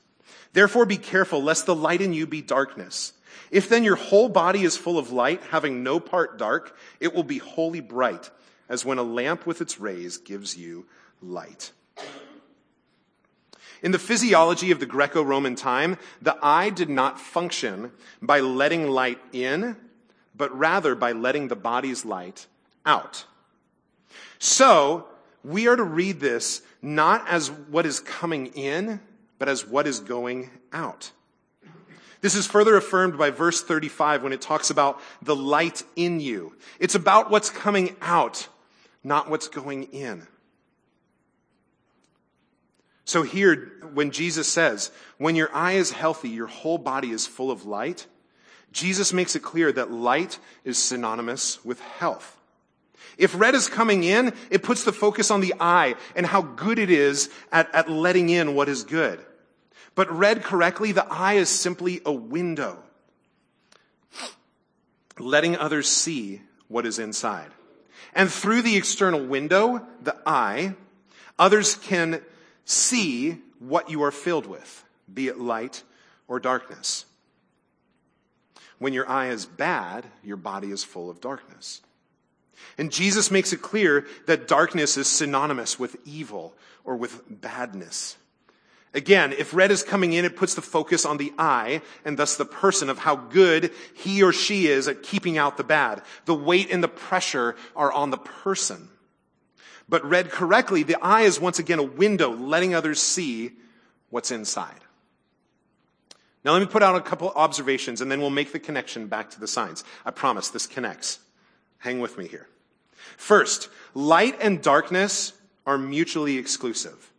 Therefore 0.52 0.86
be 0.86 0.96
careful 0.96 1.42
lest 1.42 1.66
the 1.66 1.74
light 1.74 2.00
in 2.00 2.12
you 2.12 2.26
be 2.26 2.42
darkness. 2.42 3.12
If 3.50 3.68
then 3.68 3.84
your 3.84 3.96
whole 3.96 4.28
body 4.28 4.64
is 4.64 4.76
full 4.76 4.98
of 4.98 5.12
light, 5.12 5.42
having 5.50 5.82
no 5.82 6.00
part 6.00 6.38
dark, 6.38 6.76
it 7.00 7.14
will 7.14 7.22
be 7.22 7.38
wholly 7.38 7.80
bright, 7.80 8.30
as 8.68 8.84
when 8.84 8.98
a 8.98 9.02
lamp 9.02 9.46
with 9.46 9.60
its 9.60 9.78
rays 9.78 10.16
gives 10.16 10.56
you 10.56 10.86
light. 11.20 11.72
In 13.82 13.92
the 13.92 13.98
physiology 13.98 14.70
of 14.70 14.80
the 14.80 14.86
Greco-Roman 14.86 15.54
time, 15.54 15.98
the 16.20 16.36
eye 16.42 16.70
did 16.70 16.88
not 16.88 17.20
function 17.20 17.92
by 18.20 18.40
letting 18.40 18.88
light 18.88 19.18
in 19.32 19.76
but 20.34 20.56
rather 20.56 20.94
by 20.94 21.12
letting 21.12 21.48
the 21.48 21.56
body's 21.56 22.04
light 22.04 22.46
out. 22.84 23.24
So, 24.38 25.06
we 25.44 25.66
are 25.68 25.76
to 25.76 25.82
read 25.82 26.20
this 26.20 26.62
not 26.80 27.26
as 27.28 27.50
what 27.50 27.86
is 27.86 28.00
coming 28.00 28.46
in, 28.48 29.00
but 29.38 29.48
as 29.48 29.66
what 29.66 29.86
is 29.86 30.00
going 30.00 30.50
out. 30.72 31.12
This 32.20 32.36
is 32.36 32.46
further 32.46 32.76
affirmed 32.76 33.18
by 33.18 33.30
verse 33.30 33.62
35 33.62 34.22
when 34.22 34.32
it 34.32 34.40
talks 34.40 34.70
about 34.70 35.00
the 35.22 35.34
light 35.34 35.82
in 35.96 36.20
you. 36.20 36.54
It's 36.78 36.94
about 36.94 37.30
what's 37.30 37.50
coming 37.50 37.96
out, 38.00 38.46
not 39.02 39.28
what's 39.28 39.48
going 39.48 39.84
in. 39.92 40.26
So 43.04 43.24
here, 43.24 43.72
when 43.92 44.12
Jesus 44.12 44.46
says, 44.48 44.92
when 45.18 45.34
your 45.34 45.54
eye 45.54 45.72
is 45.72 45.90
healthy, 45.90 46.28
your 46.28 46.46
whole 46.46 46.78
body 46.78 47.10
is 47.10 47.26
full 47.26 47.50
of 47.50 47.66
light, 47.66 48.06
Jesus 48.72 49.12
makes 49.12 49.36
it 49.36 49.42
clear 49.42 49.70
that 49.70 49.92
light 49.92 50.38
is 50.64 50.78
synonymous 50.78 51.64
with 51.64 51.80
health. 51.80 52.38
If 53.18 53.38
read 53.38 53.54
is 53.54 53.68
coming 53.68 54.04
in, 54.04 54.32
it 54.50 54.62
puts 54.62 54.84
the 54.84 54.92
focus 54.92 55.30
on 55.30 55.40
the 55.40 55.54
eye 55.60 55.94
and 56.16 56.26
how 56.26 56.42
good 56.42 56.78
it 56.78 56.90
is 56.90 57.30
at, 57.52 57.72
at 57.74 57.90
letting 57.90 58.30
in 58.30 58.54
what 58.54 58.68
is 58.68 58.82
good. 58.82 59.20
But 59.94 60.10
read 60.10 60.42
correctly, 60.42 60.92
the 60.92 61.06
eye 61.06 61.34
is 61.34 61.50
simply 61.50 62.00
a 62.06 62.12
window, 62.12 62.82
letting 65.18 65.56
others 65.56 65.88
see 65.88 66.40
what 66.68 66.86
is 66.86 66.98
inside. 66.98 67.50
And 68.14 68.30
through 68.30 68.62
the 68.62 68.76
external 68.76 69.24
window, 69.24 69.86
the 70.02 70.16
eye, 70.24 70.74
others 71.38 71.74
can 71.74 72.22
see 72.64 73.38
what 73.58 73.90
you 73.90 74.02
are 74.02 74.10
filled 74.10 74.46
with, 74.46 74.84
be 75.12 75.28
it 75.28 75.38
light 75.38 75.82
or 76.26 76.40
darkness. 76.40 77.04
When 78.82 78.92
your 78.92 79.08
eye 79.08 79.28
is 79.28 79.46
bad, 79.46 80.06
your 80.24 80.36
body 80.36 80.72
is 80.72 80.82
full 80.82 81.08
of 81.08 81.20
darkness. 81.20 81.82
And 82.76 82.90
Jesus 82.90 83.30
makes 83.30 83.52
it 83.52 83.62
clear 83.62 84.08
that 84.26 84.48
darkness 84.48 84.96
is 84.96 85.06
synonymous 85.06 85.78
with 85.78 85.96
evil 86.04 86.52
or 86.82 86.96
with 86.96 87.22
badness. 87.28 88.16
Again, 88.92 89.34
if 89.38 89.54
read 89.54 89.70
is 89.70 89.84
coming 89.84 90.14
in, 90.14 90.24
it 90.24 90.34
puts 90.34 90.54
the 90.54 90.62
focus 90.62 91.06
on 91.06 91.16
the 91.16 91.32
eye 91.38 91.80
and 92.04 92.18
thus 92.18 92.36
the 92.36 92.44
person 92.44 92.90
of 92.90 92.98
how 92.98 93.14
good 93.14 93.70
he 93.94 94.20
or 94.24 94.32
she 94.32 94.66
is 94.66 94.88
at 94.88 95.04
keeping 95.04 95.38
out 95.38 95.56
the 95.56 95.62
bad. 95.62 96.02
The 96.24 96.34
weight 96.34 96.72
and 96.72 96.82
the 96.82 96.88
pressure 96.88 97.54
are 97.76 97.92
on 97.92 98.10
the 98.10 98.18
person. 98.18 98.88
But 99.88 100.04
read 100.04 100.28
correctly, 100.32 100.82
the 100.82 101.00
eye 101.00 101.22
is 101.22 101.38
once 101.38 101.60
again 101.60 101.78
a 101.78 101.84
window 101.84 102.32
letting 102.32 102.74
others 102.74 103.00
see 103.00 103.52
what's 104.10 104.32
inside. 104.32 104.80
Now 106.44 106.52
let 106.52 106.60
me 106.60 106.66
put 106.66 106.82
out 106.82 106.96
a 106.96 107.00
couple 107.00 107.30
observations 107.30 108.00
and 108.00 108.10
then 108.10 108.20
we'll 108.20 108.30
make 108.30 108.52
the 108.52 108.58
connection 108.58 109.06
back 109.06 109.30
to 109.30 109.40
the 109.40 109.46
signs. 109.46 109.84
I 110.04 110.10
promise 110.10 110.48
this 110.48 110.66
connects. 110.66 111.20
Hang 111.78 112.00
with 112.00 112.18
me 112.18 112.26
here. 112.26 112.48
First, 113.16 113.68
light 113.94 114.38
and 114.40 114.62
darkness 114.62 115.32
are 115.66 115.78
mutually 115.78 116.38
exclusive. 116.38 117.12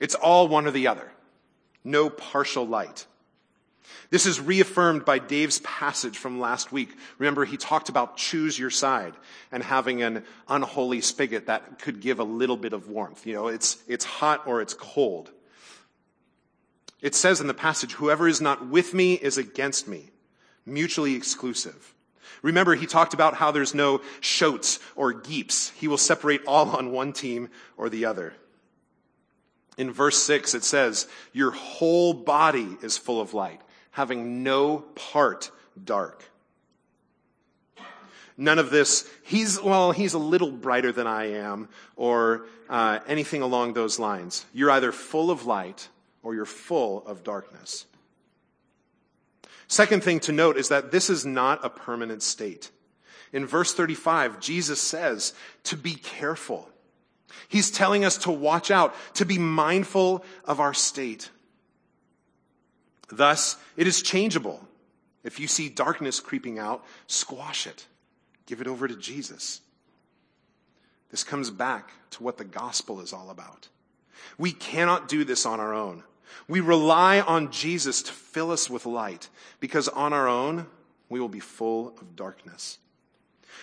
It's 0.00 0.14
all 0.14 0.48
one 0.48 0.66
or 0.66 0.70
the 0.70 0.88
other. 0.88 1.10
No 1.84 2.10
partial 2.10 2.66
light. 2.66 3.06
This 4.10 4.26
is 4.26 4.40
reaffirmed 4.40 5.04
by 5.04 5.18
Dave's 5.18 5.60
passage 5.60 6.18
from 6.18 6.40
last 6.40 6.72
week. 6.72 6.90
Remember, 7.18 7.44
he 7.44 7.56
talked 7.56 7.88
about 7.88 8.16
choose 8.16 8.58
your 8.58 8.70
side 8.70 9.14
and 9.52 9.62
having 9.62 10.02
an 10.02 10.24
unholy 10.48 11.00
spigot 11.00 11.46
that 11.46 11.78
could 11.80 12.00
give 12.00 12.20
a 12.20 12.24
little 12.24 12.56
bit 12.56 12.72
of 12.72 12.88
warmth. 12.88 13.26
You 13.26 13.34
know, 13.34 13.48
it's, 13.48 13.82
it's 13.88 14.04
hot 14.04 14.46
or 14.46 14.60
it's 14.60 14.74
cold. 14.74 15.30
It 17.04 17.14
says 17.14 17.38
in 17.38 17.48
the 17.48 17.52
passage, 17.52 17.92
whoever 17.92 18.26
is 18.26 18.40
not 18.40 18.66
with 18.66 18.94
me 18.94 19.12
is 19.12 19.36
against 19.36 19.86
me. 19.86 20.08
Mutually 20.64 21.14
exclusive. 21.14 21.94
Remember, 22.40 22.74
he 22.74 22.86
talked 22.86 23.12
about 23.12 23.34
how 23.34 23.50
there's 23.50 23.74
no 23.74 24.00
shoats 24.20 24.78
or 24.96 25.12
geeps. 25.12 25.70
He 25.72 25.86
will 25.86 25.98
separate 25.98 26.40
all 26.46 26.70
on 26.70 26.92
one 26.92 27.12
team 27.12 27.50
or 27.76 27.90
the 27.90 28.06
other. 28.06 28.32
In 29.76 29.92
verse 29.92 30.16
6, 30.22 30.54
it 30.54 30.64
says, 30.64 31.06
Your 31.34 31.50
whole 31.50 32.14
body 32.14 32.78
is 32.80 32.96
full 32.96 33.20
of 33.20 33.34
light, 33.34 33.60
having 33.90 34.42
no 34.42 34.78
part 34.94 35.50
dark. 35.84 36.24
None 38.38 38.58
of 38.58 38.70
this, 38.70 39.06
he's, 39.24 39.60
well, 39.60 39.92
he's 39.92 40.14
a 40.14 40.18
little 40.18 40.50
brighter 40.50 40.90
than 40.90 41.06
I 41.06 41.32
am, 41.32 41.68
or 41.96 42.46
uh, 42.70 43.00
anything 43.06 43.42
along 43.42 43.74
those 43.74 43.98
lines. 43.98 44.46
You're 44.54 44.70
either 44.70 44.90
full 44.90 45.30
of 45.30 45.44
light 45.44 45.90
or 46.24 46.34
you're 46.34 46.44
full 46.44 47.06
of 47.06 47.22
darkness. 47.22 47.86
Second 49.68 50.02
thing 50.02 50.20
to 50.20 50.32
note 50.32 50.56
is 50.56 50.68
that 50.70 50.90
this 50.90 51.08
is 51.08 51.24
not 51.24 51.64
a 51.64 51.70
permanent 51.70 52.22
state. 52.22 52.70
In 53.32 53.46
verse 53.46 53.74
35, 53.74 54.40
Jesus 54.40 54.80
says 54.80 55.34
to 55.64 55.76
be 55.76 55.94
careful. 55.94 56.68
He's 57.48 57.70
telling 57.70 58.04
us 58.04 58.18
to 58.18 58.30
watch 58.30 58.70
out, 58.70 58.94
to 59.14 59.24
be 59.24 59.38
mindful 59.38 60.24
of 60.44 60.60
our 60.60 60.74
state. 60.74 61.30
Thus, 63.08 63.56
it 63.76 63.86
is 63.86 64.02
changeable. 64.02 64.66
If 65.24 65.40
you 65.40 65.46
see 65.46 65.68
darkness 65.68 66.20
creeping 66.20 66.58
out, 66.58 66.84
squash 67.06 67.66
it. 67.66 67.86
Give 68.46 68.60
it 68.60 68.66
over 68.66 68.86
to 68.86 68.96
Jesus. 68.96 69.60
This 71.10 71.24
comes 71.24 71.50
back 71.50 71.90
to 72.10 72.22
what 72.22 72.38
the 72.38 72.44
gospel 72.44 73.00
is 73.00 73.12
all 73.12 73.30
about. 73.30 73.68
We 74.38 74.52
cannot 74.52 75.08
do 75.08 75.24
this 75.24 75.46
on 75.46 75.60
our 75.60 75.74
own. 75.74 76.02
We 76.48 76.60
rely 76.60 77.20
on 77.20 77.50
Jesus 77.50 78.02
to 78.02 78.12
fill 78.12 78.50
us 78.50 78.68
with 78.68 78.86
light 78.86 79.28
because 79.60 79.88
on 79.88 80.12
our 80.12 80.28
own, 80.28 80.66
we 81.08 81.20
will 81.20 81.28
be 81.28 81.40
full 81.40 81.88
of 82.00 82.16
darkness. 82.16 82.78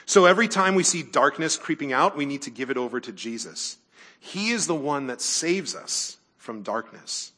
So 0.05 0.25
every 0.25 0.47
time 0.47 0.75
we 0.75 0.83
see 0.83 1.03
darkness 1.03 1.57
creeping 1.57 1.93
out, 1.93 2.17
we 2.17 2.25
need 2.25 2.43
to 2.43 2.49
give 2.49 2.69
it 2.69 2.77
over 2.77 2.99
to 2.99 3.11
Jesus. 3.11 3.77
He 4.19 4.51
is 4.51 4.67
the 4.67 4.75
one 4.75 5.07
that 5.07 5.21
saves 5.21 5.75
us 5.75 6.17
from 6.37 6.63
darkness. 6.63 7.31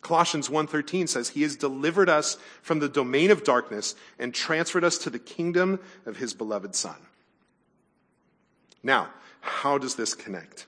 Colossians 0.00 0.50
1:13 0.50 1.08
says 1.08 1.30
he 1.30 1.42
has 1.42 1.56
delivered 1.56 2.08
us 2.08 2.36
from 2.62 2.78
the 2.78 2.88
domain 2.88 3.30
of 3.30 3.42
darkness 3.42 3.94
and 4.18 4.34
transferred 4.34 4.84
us 4.84 4.98
to 4.98 5.10
the 5.10 5.18
kingdom 5.18 5.80
of 6.04 6.18
his 6.18 6.34
beloved 6.34 6.74
son. 6.74 6.96
Now, 8.82 9.10
how 9.40 9.78
does 9.78 9.94
this 9.94 10.14
connect? 10.14 10.66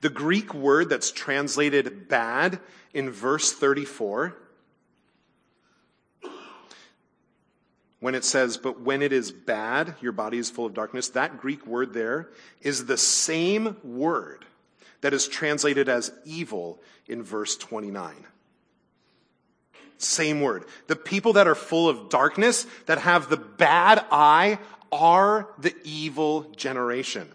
The 0.00 0.10
Greek 0.10 0.52
word 0.54 0.88
that's 0.88 1.10
translated 1.10 2.08
bad 2.08 2.60
in 2.92 3.10
verse 3.10 3.52
34, 3.52 4.36
when 8.00 8.14
it 8.14 8.24
says, 8.24 8.56
but 8.56 8.80
when 8.80 9.02
it 9.02 9.12
is 9.12 9.32
bad, 9.32 9.94
your 10.00 10.12
body 10.12 10.38
is 10.38 10.50
full 10.50 10.66
of 10.66 10.74
darkness, 10.74 11.08
that 11.10 11.38
Greek 11.38 11.66
word 11.66 11.92
there 11.94 12.28
is 12.60 12.86
the 12.86 12.98
same 12.98 13.76
word 13.82 14.44
that 15.00 15.14
is 15.14 15.26
translated 15.26 15.88
as 15.88 16.12
evil 16.24 16.80
in 17.06 17.22
verse 17.22 17.56
29. 17.56 18.14
Same 19.98 20.40
word. 20.42 20.64
The 20.88 20.96
people 20.96 21.34
that 21.34 21.46
are 21.48 21.54
full 21.54 21.88
of 21.88 22.10
darkness, 22.10 22.66
that 22.84 22.98
have 22.98 23.28
the 23.28 23.38
bad 23.38 24.04
eye, 24.10 24.58
are 24.92 25.48
the 25.58 25.74
evil 25.84 26.42
generation. 26.56 27.30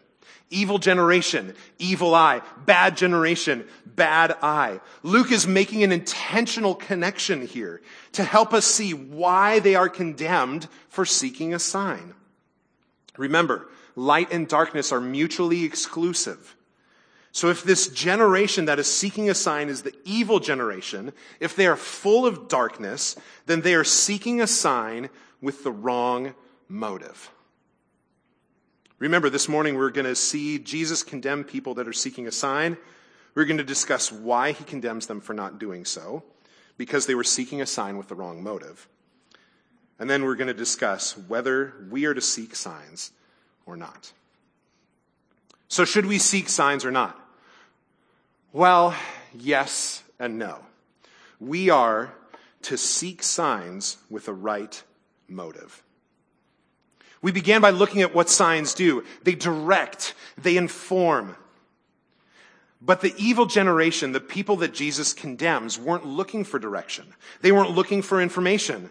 Evil 0.52 0.78
generation, 0.78 1.56
evil 1.80 2.14
eye, 2.14 2.42
bad 2.66 2.96
generation, 2.96 3.66
bad 3.86 4.36
eye. 4.42 4.80
Luke 5.02 5.32
is 5.32 5.48
making 5.48 5.82
an 5.82 5.92
intentional 5.92 6.76
connection 6.76 7.48
here 7.48 7.82
to 8.12 8.24
help 8.24 8.54
us 8.54 8.66
see 8.66 8.94
why 8.94 9.60
they 9.60 9.76
are 9.76 9.90
condemned 9.90 10.68
for 10.90 11.06
seeking 11.06 11.54
a 11.54 11.60
sign. 11.60 12.14
Remember, 13.18 13.68
light 13.96 14.32
and 14.32 14.48
darkness 14.48 14.92
are 14.92 15.02
mutually 15.02 15.64
exclusive. 15.64 16.56
So 17.32 17.48
if 17.48 17.64
this 17.64 17.88
generation 17.88 18.66
that 18.66 18.80
is 18.80 18.94
seeking 18.94 19.30
a 19.30 19.34
sign 19.34 19.70
is 19.70 19.84
the 19.84 19.96
evil 20.04 20.40
generation, 20.40 21.14
if 21.40 21.56
they 21.56 21.66
are 21.66 21.78
full 21.78 22.26
of 22.26 22.50
darkness, 22.50 23.16
then 23.46 23.62
they 23.62 23.74
are 23.74 23.86
seeking 23.86 24.42
a 24.42 24.48
sign 24.48 25.10
with 25.42 25.64
the 25.64 25.72
wrong 25.72 26.34
motive. 26.68 27.32
Remember, 29.02 29.32
this 29.32 29.50
morning 29.50 29.80
we're 29.80 29.90
going 29.90 30.06
to 30.06 30.16
see 30.16 30.60
Jesus 30.60 31.02
condemn 31.02 31.44
people 31.44 31.74
that 31.74 31.88
are 31.88 31.94
seeking 31.94 32.28
a 32.28 32.32
sign. 32.32 32.78
We're 33.34 33.46
going 33.46 33.58
to 33.58 33.64
discuss 33.64 34.12
why 34.12 34.52
he 34.52 34.64
condemns 34.64 35.08
them 35.08 35.22
for 35.22 35.34
not 35.34 35.58
doing 35.58 35.86
so, 35.86 36.22
because 36.78 37.08
they 37.08 37.16
were 37.16 37.24
seeking 37.24 37.64
a 37.64 37.66
sign 37.66 37.98
with 37.98 38.10
the 38.10 38.14
wrong 38.14 38.44
motive. 38.44 38.88
And 39.98 40.08
then 40.08 40.24
we're 40.24 40.36
going 40.36 40.50
to 40.50 40.54
discuss 40.54 41.18
whether 41.18 41.74
we 41.90 42.06
are 42.06 42.14
to 42.14 42.22
seek 42.22 42.56
signs 42.56 43.10
or 43.66 43.76
not. 43.76 44.14
So, 45.68 45.84
should 45.84 46.06
we 46.06 46.20
seek 46.20 46.48
signs 46.48 46.86
or 46.86 46.92
not? 46.92 47.20
Well, 48.54 48.94
yes 49.34 50.04
and 50.20 50.38
no. 50.38 50.60
We 51.40 51.72
are 51.72 52.14
to 52.62 52.78
seek 52.78 53.24
signs 53.24 53.98
with 54.12 54.28
a 54.28 54.34
right 54.34 54.84
motive. 55.28 55.82
We 57.22 57.32
began 57.32 57.62
by 57.62 57.70
looking 57.70 58.02
at 58.02 58.16
what 58.16 58.30
signs 58.30 58.74
do. 58.74 59.04
They 59.24 59.36
direct, 59.36 60.14
they 60.38 60.58
inform. 60.58 61.36
But 62.82 63.02
the 63.02 63.14
evil 63.18 63.46
generation, 63.46 64.12
the 64.12 64.20
people 64.20 64.58
that 64.58 64.74
Jesus 64.74 65.14
condemns, 65.14 65.78
weren't 65.78 66.06
looking 66.06 66.44
for 66.44 66.58
direction. 66.58 67.14
They 67.42 67.52
weren't 67.52 67.72
looking 67.72 68.02
for 68.02 68.20
information. 68.20 68.90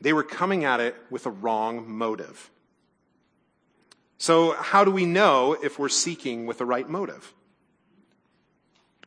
They 0.00 0.14
were 0.14 0.22
coming 0.22 0.64
at 0.64 0.80
it 0.80 0.96
with 1.10 1.26
a 1.26 1.30
wrong 1.30 1.90
motive. 1.90 2.50
So, 4.16 4.52
how 4.52 4.84
do 4.84 4.90
we 4.90 5.04
know 5.04 5.56
if 5.62 5.78
we're 5.78 5.88
seeking 5.88 6.46
with 6.46 6.58
the 6.58 6.64
right 6.64 6.88
motive? 6.88 7.34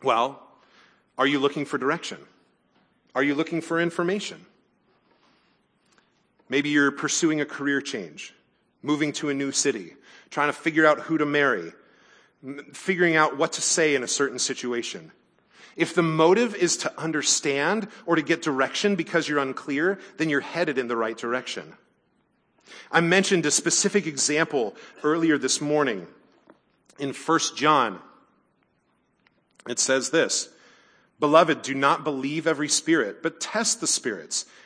Well, 0.03 0.41
are 1.17 1.25
you 1.25 1.39
looking 1.39 1.65
for 1.65 1.77
direction? 1.77 2.19
Are 3.15 3.23
you 3.23 3.33
looking 3.33 3.61
for 3.61 3.79
information? 3.79 4.45
Maybe 6.49 6.69
you're 6.69 6.91
pursuing 6.91 7.41
a 7.41 7.45
career 7.45 7.81
change, 7.81 8.33
moving 8.81 9.11
to 9.13 9.29
a 9.29 9.33
new 9.33 9.51
city, 9.51 9.95
trying 10.29 10.49
to 10.49 10.53
figure 10.53 10.85
out 10.85 11.01
who 11.01 11.17
to 11.17 11.25
marry, 11.25 11.71
figuring 12.73 13.15
out 13.15 13.37
what 13.37 13.53
to 13.53 13.61
say 13.61 13.95
in 13.95 14.03
a 14.03 14.07
certain 14.07 14.39
situation. 14.39 15.11
If 15.75 15.93
the 15.93 16.03
motive 16.03 16.55
is 16.55 16.77
to 16.77 16.99
understand 16.99 17.89
or 18.05 18.15
to 18.15 18.21
get 18.21 18.41
direction 18.41 18.95
because 18.95 19.27
you're 19.27 19.39
unclear, 19.39 19.99
then 20.17 20.29
you're 20.29 20.41
headed 20.41 20.77
in 20.77 20.87
the 20.87 20.95
right 20.95 21.17
direction. 21.17 21.73
I 22.91 23.01
mentioned 23.01 23.45
a 23.45 23.51
specific 23.51 24.07
example 24.07 24.75
earlier 25.03 25.37
this 25.37 25.59
morning 25.59 26.07
in 26.97 27.13
1 27.13 27.39
John. 27.55 27.99
It 29.67 29.79
says 29.79 30.11
this, 30.11 30.49
Beloved, 31.19 31.61
do 31.61 31.73
not 31.73 32.03
believe 32.03 32.45
every 32.45 32.69
spirit, 32.69 33.23
but 33.23 33.39
test 33.39 33.81
the 33.81 33.87
spirits 33.87 34.45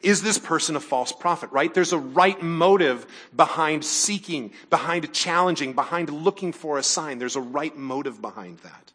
Is 0.00 0.22
this 0.22 0.38
person 0.38 0.76
a 0.76 0.80
false 0.80 1.12
prophet, 1.12 1.50
right? 1.52 1.72
There's 1.72 1.92
a 1.92 1.98
right 1.98 2.40
motive 2.42 3.06
behind 3.36 3.84
seeking, 3.84 4.52
behind 4.70 5.12
challenging, 5.12 5.74
behind 5.74 6.08
looking 6.08 6.52
for 6.52 6.78
a 6.78 6.82
sign. 6.82 7.18
There's 7.18 7.36
a 7.36 7.40
right 7.40 7.76
motive 7.76 8.22
behind 8.22 8.58
that. 8.58 8.92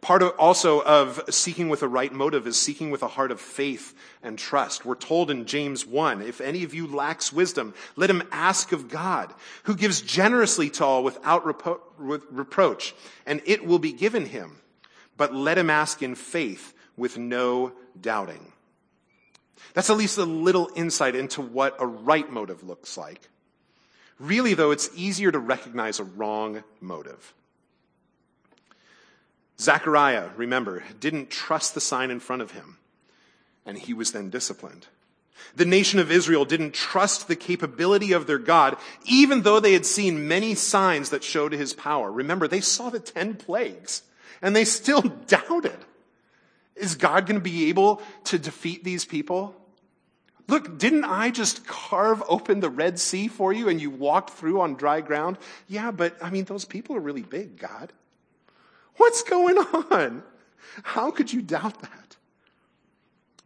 Part 0.00 0.22
of, 0.22 0.30
also 0.38 0.80
of 0.80 1.20
seeking 1.28 1.68
with 1.68 1.82
a 1.82 1.88
right 1.88 2.12
motive 2.12 2.46
is 2.46 2.56
seeking 2.56 2.90
with 2.90 3.02
a 3.02 3.08
heart 3.08 3.32
of 3.32 3.40
faith 3.40 3.94
and 4.22 4.38
trust. 4.38 4.84
We're 4.86 4.94
told 4.94 5.30
in 5.30 5.44
James 5.44 5.84
1, 5.84 6.22
if 6.22 6.40
any 6.40 6.62
of 6.62 6.72
you 6.72 6.86
lacks 6.86 7.32
wisdom, 7.32 7.74
let 7.96 8.08
him 8.08 8.22
ask 8.30 8.70
of 8.70 8.88
God, 8.88 9.34
who 9.64 9.74
gives 9.74 10.00
generously 10.00 10.70
to 10.70 10.84
all 10.84 11.02
without 11.02 11.44
repro- 11.44 11.80
reproach, 11.98 12.94
and 13.26 13.42
it 13.44 13.66
will 13.66 13.80
be 13.80 13.92
given 13.92 14.24
him. 14.24 14.60
But 15.16 15.34
let 15.34 15.58
him 15.58 15.68
ask 15.68 16.00
in 16.00 16.14
faith 16.14 16.74
with 16.96 17.18
no 17.18 17.72
doubting. 18.00 18.52
That's 19.74 19.90
at 19.90 19.96
least 19.96 20.18
a 20.18 20.24
little 20.24 20.70
insight 20.74 21.14
into 21.14 21.40
what 21.42 21.76
a 21.78 21.86
right 21.86 22.30
motive 22.30 22.62
looks 22.62 22.96
like. 22.96 23.28
Really, 24.18 24.54
though, 24.54 24.70
it's 24.70 24.90
easier 24.94 25.30
to 25.30 25.38
recognize 25.38 26.00
a 26.00 26.04
wrong 26.04 26.64
motive. 26.80 27.34
Zechariah, 29.60 30.30
remember, 30.36 30.84
didn't 31.00 31.30
trust 31.30 31.74
the 31.74 31.80
sign 31.80 32.10
in 32.10 32.20
front 32.20 32.42
of 32.42 32.52
him, 32.52 32.78
and 33.66 33.78
he 33.78 33.92
was 33.94 34.12
then 34.12 34.30
disciplined. 34.30 34.86
The 35.56 35.64
nation 35.64 35.98
of 36.00 36.10
Israel 36.10 36.44
didn't 36.44 36.74
trust 36.74 37.28
the 37.28 37.36
capability 37.36 38.12
of 38.12 38.26
their 38.26 38.38
God, 38.38 38.76
even 39.04 39.42
though 39.42 39.60
they 39.60 39.72
had 39.72 39.86
seen 39.86 40.28
many 40.28 40.54
signs 40.54 41.10
that 41.10 41.24
showed 41.24 41.52
his 41.52 41.74
power. 41.74 42.10
Remember, 42.10 42.48
they 42.48 42.60
saw 42.60 42.90
the 42.90 43.00
ten 43.00 43.34
plagues, 43.34 44.02
and 44.42 44.54
they 44.54 44.64
still 44.64 45.02
doubted. 45.26 45.78
Is 46.78 46.94
God 46.94 47.26
going 47.26 47.38
to 47.38 47.42
be 47.42 47.68
able 47.68 48.02
to 48.24 48.38
defeat 48.38 48.84
these 48.84 49.04
people? 49.04 49.54
Look, 50.48 50.78
didn't 50.78 51.04
I 51.04 51.30
just 51.30 51.66
carve 51.66 52.22
open 52.26 52.60
the 52.60 52.70
Red 52.70 52.98
Sea 52.98 53.28
for 53.28 53.52
you 53.52 53.68
and 53.68 53.80
you 53.80 53.90
walked 53.90 54.30
through 54.30 54.60
on 54.60 54.74
dry 54.74 55.02
ground? 55.02 55.36
Yeah, 55.66 55.90
but 55.90 56.16
I 56.22 56.30
mean, 56.30 56.44
those 56.44 56.64
people 56.64 56.96
are 56.96 57.00
really 57.00 57.22
big, 57.22 57.58
God. 57.58 57.92
What's 58.96 59.22
going 59.22 59.58
on? 59.58 60.22
How 60.82 61.10
could 61.10 61.32
you 61.32 61.42
doubt 61.42 61.80
that? 61.82 62.16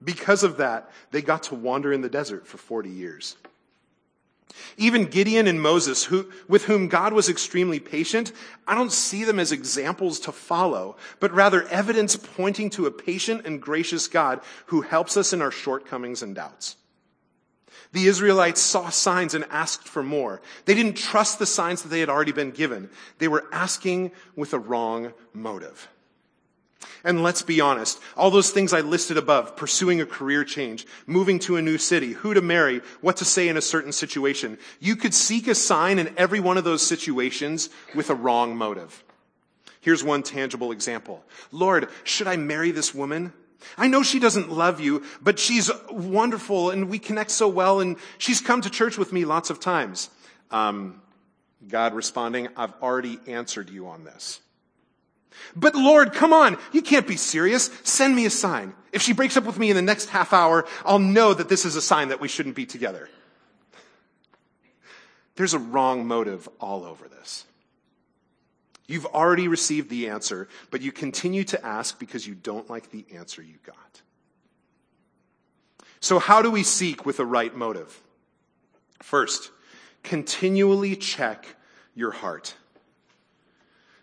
Because 0.03 0.42
of 0.42 0.57
that, 0.59 0.90
they 1.11 1.23
got 1.23 1.45
to 1.45 1.55
wander 1.55 1.92
in 1.92 2.01
the 2.01 2.09
desert 2.09 2.47
for 2.47 2.57
40 2.57 2.90
years. 2.90 3.37
Even 4.76 5.06
Gideon 5.06 5.46
and 5.46 5.60
Moses, 5.60 6.04
who, 6.04 6.30
with 6.48 6.64
whom 6.64 6.88
God 6.88 7.12
was 7.12 7.28
extremely 7.28 7.80
patient, 7.80 8.32
I 8.66 8.74
don't 8.74 8.92
see 8.92 9.24
them 9.24 9.38
as 9.38 9.52
examples 9.52 10.20
to 10.20 10.32
follow, 10.32 10.96
but 11.20 11.32
rather 11.32 11.66
evidence 11.68 12.16
pointing 12.16 12.70
to 12.70 12.86
a 12.86 12.90
patient 12.90 13.46
and 13.46 13.60
gracious 13.60 14.08
God 14.08 14.40
who 14.66 14.82
helps 14.82 15.16
us 15.16 15.32
in 15.32 15.42
our 15.42 15.50
shortcomings 15.50 16.22
and 16.22 16.34
doubts. 16.34 16.76
The 17.92 18.06
Israelites 18.06 18.60
saw 18.60 18.88
signs 18.88 19.34
and 19.34 19.44
asked 19.50 19.86
for 19.86 20.02
more. 20.02 20.40
They 20.64 20.74
didn't 20.74 20.96
trust 20.96 21.38
the 21.38 21.46
signs 21.46 21.82
that 21.82 21.88
they 21.88 22.00
had 22.00 22.08
already 22.08 22.32
been 22.32 22.50
given. 22.50 22.88
They 23.18 23.28
were 23.28 23.44
asking 23.52 24.12
with 24.34 24.54
a 24.54 24.58
wrong 24.58 25.12
motive. 25.34 25.88
And 27.05 27.23
let's 27.23 27.42
be 27.42 27.61
honest, 27.61 28.01
all 28.16 28.31
those 28.31 28.51
things 28.51 28.73
I 28.73 28.81
listed 28.81 29.16
above, 29.16 29.57
pursuing 29.57 30.01
a 30.01 30.07
career 30.07 30.45
change, 30.45 30.87
moving 31.07 31.38
to 31.40 31.57
a 31.57 31.62
new 31.62 31.79
city, 31.79 32.12
who 32.12 32.35
to 32.35 32.40
marry, 32.40 32.81
what 33.01 33.16
to 33.18 33.25
say 33.25 33.49
in 33.49 33.57
a 33.57 33.62
certain 33.62 33.92
situation, 33.92 34.59
you 34.81 34.97
could 34.97 35.14
seek 35.14 35.49
a 35.49 35.55
sign 35.55 35.99
in 35.99 36.14
every 36.16 36.40
one 36.40 36.59
of 36.59 36.64
those 36.64 36.87
situations 36.87 37.71
with 37.95 38.11
a 38.11 38.14
wrong 38.14 38.57
motive. 38.57 39.03
Here's 39.81 40.05
one 40.05 40.23
tangible 40.23 40.71
example. 40.71 41.25
Lord, 41.51 41.88
should 42.05 42.29
I 42.29 42.37
marry 42.37 42.71
this 42.71 42.95
woman? 42.95 43.33
I 43.77 43.88
know 43.88 44.03
she 44.03 44.18
doesn't 44.18 44.51
love 44.51 44.81
you, 44.81 45.05
but 45.21 45.38
she's 45.38 45.71
wonderful 45.90 46.71
and 46.71 46.88
we 46.88 46.99
connect 46.99 47.31
so 47.31 47.49
well 47.49 47.81
and 47.81 47.97
she's 48.18 48.40
come 48.40 48.61
to 48.62 48.71
church 48.71 48.97
with 48.97 49.12
me 49.12 49.25
lots 49.25 49.51
of 49.51 49.61
times. 49.61 50.11
Um, 50.51 51.01
God 51.66 51.95
responding, 51.95 52.49
I've 52.57 52.75
already 52.83 53.18
answered 53.27 53.71
you 53.71 53.88
on 53.88 54.05
this. 54.05 54.40
But 55.55 55.75
Lord, 55.75 56.12
come 56.12 56.33
on, 56.33 56.59
you 56.73 56.83
can't 56.83 57.07
be 57.07 57.16
serious. 57.16 57.71
Send 57.83 58.14
me 58.14 58.27
a 58.27 58.31
sign. 58.31 58.75
If 58.92 59.03
she 59.03 59.12
breaks 59.12 59.37
up 59.37 59.45
with 59.45 59.59
me 59.59 59.71
in 59.71 59.77
the 59.77 59.83
next 59.83 60.11
half 60.11 60.33
hour, 60.33 60.66
I'll 60.85 60.99
know 60.99 61.35
that 61.35 61.49
this 61.49 61.64
is 61.64 61.77
a 61.77 61.83
sign 61.83 62.09
that 62.09 62.21
we 62.21 62.29
shouldn't 62.29 62.57
be 62.57 62.66
together. 62.66 63.09
There's 65.37 65.55
a 65.55 65.59
wrong 65.59 66.07
motive 66.07 66.49
all 66.61 66.85
over 66.85 67.09
this. 67.09 67.47
You've 68.87 69.07
already 69.07 69.49
received 69.49 69.88
the 69.88 70.09
answer, 70.09 70.49
but 70.71 70.83
you 70.83 70.92
continue 70.92 71.45
to 71.45 71.64
ask 71.64 71.99
because 71.99 72.27
you 72.27 72.35
don't 72.35 72.68
like 72.68 72.90
the 72.90 73.07
answer 73.14 73.40
you 73.42 73.57
got. 73.64 74.03
So, 76.01 76.18
how 76.18 76.42
do 76.42 76.51
we 76.51 76.62
seek 76.62 77.07
with 77.07 77.21
a 77.21 77.25
right 77.25 77.57
motive? 77.57 78.03
First, 79.01 79.51
continually 80.03 80.97
check 80.97 81.47
your 81.95 82.11
heart. 82.11 82.55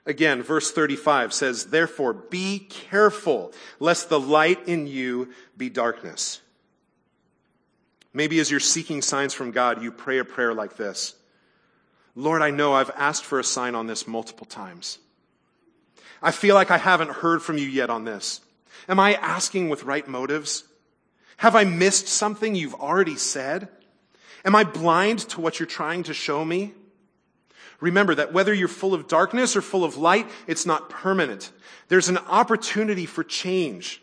Again, 0.05 0.41
verse 0.41 0.71
35 0.71 1.33
says, 1.33 1.65
Therefore, 1.65 2.13
be 2.13 2.59
careful 2.59 3.53
lest 3.79 4.09
the 4.09 4.19
light 4.19 4.67
in 4.67 4.87
you 4.87 5.29
be 5.57 5.69
darkness. 5.69 6.41
Maybe 8.13 8.39
as 8.39 8.49
you're 8.49 8.59
seeking 8.59 9.01
signs 9.01 9.33
from 9.33 9.51
God, 9.51 9.83
you 9.83 9.91
pray 9.91 10.17
a 10.17 10.25
prayer 10.25 10.53
like 10.53 10.77
this 10.77 11.15
Lord, 12.15 12.41
I 12.41 12.49
know 12.49 12.73
I've 12.73 12.91
asked 12.95 13.23
for 13.23 13.39
a 13.39 13.43
sign 13.43 13.75
on 13.75 13.87
this 13.87 14.07
multiple 14.07 14.45
times. 14.45 14.99
I 16.21 16.31
feel 16.31 16.55
like 16.55 16.71
I 16.71 16.77
haven't 16.77 17.11
heard 17.11 17.41
from 17.41 17.57
you 17.57 17.67
yet 17.67 17.89
on 17.89 18.03
this. 18.03 18.41
Am 18.87 18.99
I 18.99 19.13
asking 19.13 19.69
with 19.69 19.83
right 19.83 20.07
motives? 20.07 20.63
Have 21.37 21.55
I 21.55 21.63
missed 21.63 22.07
something 22.07 22.55
you've 22.55 22.75
already 22.75 23.15
said? 23.15 23.69
Am 24.43 24.55
I 24.55 24.63
blind 24.63 25.19
to 25.29 25.41
what 25.41 25.59
you're 25.59 25.67
trying 25.67 26.03
to 26.03 26.13
show 26.13 26.43
me? 26.43 26.73
Remember 27.79 28.13
that 28.15 28.33
whether 28.33 28.53
you're 28.53 28.67
full 28.67 28.93
of 28.93 29.07
darkness 29.07 29.55
or 29.55 29.61
full 29.61 29.83
of 29.83 29.97
light, 29.97 30.29
it's 30.47 30.65
not 30.65 30.89
permanent. 30.89 31.51
There's 31.87 32.09
an 32.09 32.17
opportunity 32.17 33.05
for 33.05 33.23
change. 33.23 34.01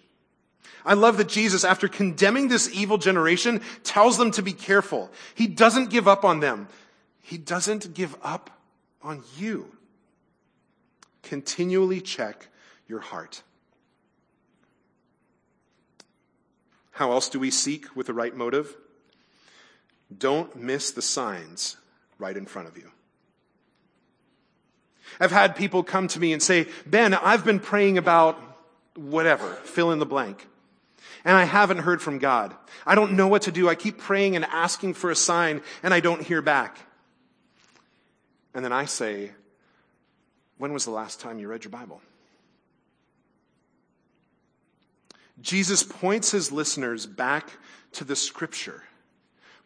I 0.85 0.95
love 0.95 1.17
that 1.19 1.29
Jesus, 1.29 1.65
after 1.65 1.89
condemning 1.89 2.49
this 2.49 2.71
evil 2.73 2.97
generation, 2.97 3.61
tells 3.83 4.19
them 4.19 4.31
to 4.33 4.43
be 4.43 4.53
careful. 4.53 5.11
He 5.35 5.47
doesn't 5.47 5.91
give 5.91 6.07
up 6.07 6.25
on 6.25 6.41
them. 6.41 6.69
He 7.21 7.39
doesn't 7.39 7.93
give 7.93 8.17
up 8.23 8.51
on 9.03 9.23
you. 9.37 9.77
Continually 11.23 12.01
check 12.01 12.49
your 12.87 13.01
heart. 13.01 13.43
How 16.93 17.12
else 17.12 17.29
do 17.29 17.39
we 17.39 17.51
seek 17.51 17.95
with 17.95 18.07
the 18.07 18.15
right 18.15 18.35
motive? 18.35 18.75
Don't 20.17 20.55
miss 20.57 20.93
the 20.93 21.03
signs 21.03 21.77
right 22.19 22.37
in 22.37 22.47
front 22.47 22.69
of 22.69 22.77
you. 22.77 22.91
I've 25.21 25.33
had 25.33 25.57
people 25.57 25.83
come 25.83 26.09
to 26.09 26.21
me 26.21 26.33
and 26.33 26.42
say, 26.42 26.66
Ben, 26.85 27.14
I've 27.14 27.45
been 27.45 27.61
praying 27.61 27.99
about 27.99 28.40
whatever, 28.95 29.49
fill 29.64 29.92
in 29.92 29.99
the 29.99 30.07
blank. 30.07 30.47
And 31.25 31.37
I 31.37 31.45
haven't 31.45 31.79
heard 31.79 32.01
from 32.01 32.19
God. 32.19 32.55
I 32.87 32.95
don't 32.95 33.12
know 33.12 33.27
what 33.27 33.42
to 33.42 33.53
do. 33.53 33.69
I 33.69 33.75
keep 33.75 33.99
praying 33.99 34.37
and 34.37 34.45
asking 34.45 34.95
for 34.95 35.11
a 35.11 35.16
sign 35.16 35.61
and 35.83 35.92
I 35.92 36.01
don't 36.01 36.23
hear 36.23 36.40
back. 36.40 36.79
And 38.55 38.64
then 38.64 38.73
I 38.73 38.85
say, 38.85 39.33
When 40.57 40.73
was 40.73 40.85
the 40.85 40.92
last 40.92 41.21
time 41.21 41.39
you 41.39 41.49
read 41.49 41.64
your 41.64 41.72
Bible? 41.72 42.01
Jesus 45.41 45.83
points 45.83 46.30
his 46.30 46.51
listeners 46.51 47.07
back 47.07 47.51
to 47.93 48.05
the 48.05 48.16
scripture, 48.16 48.85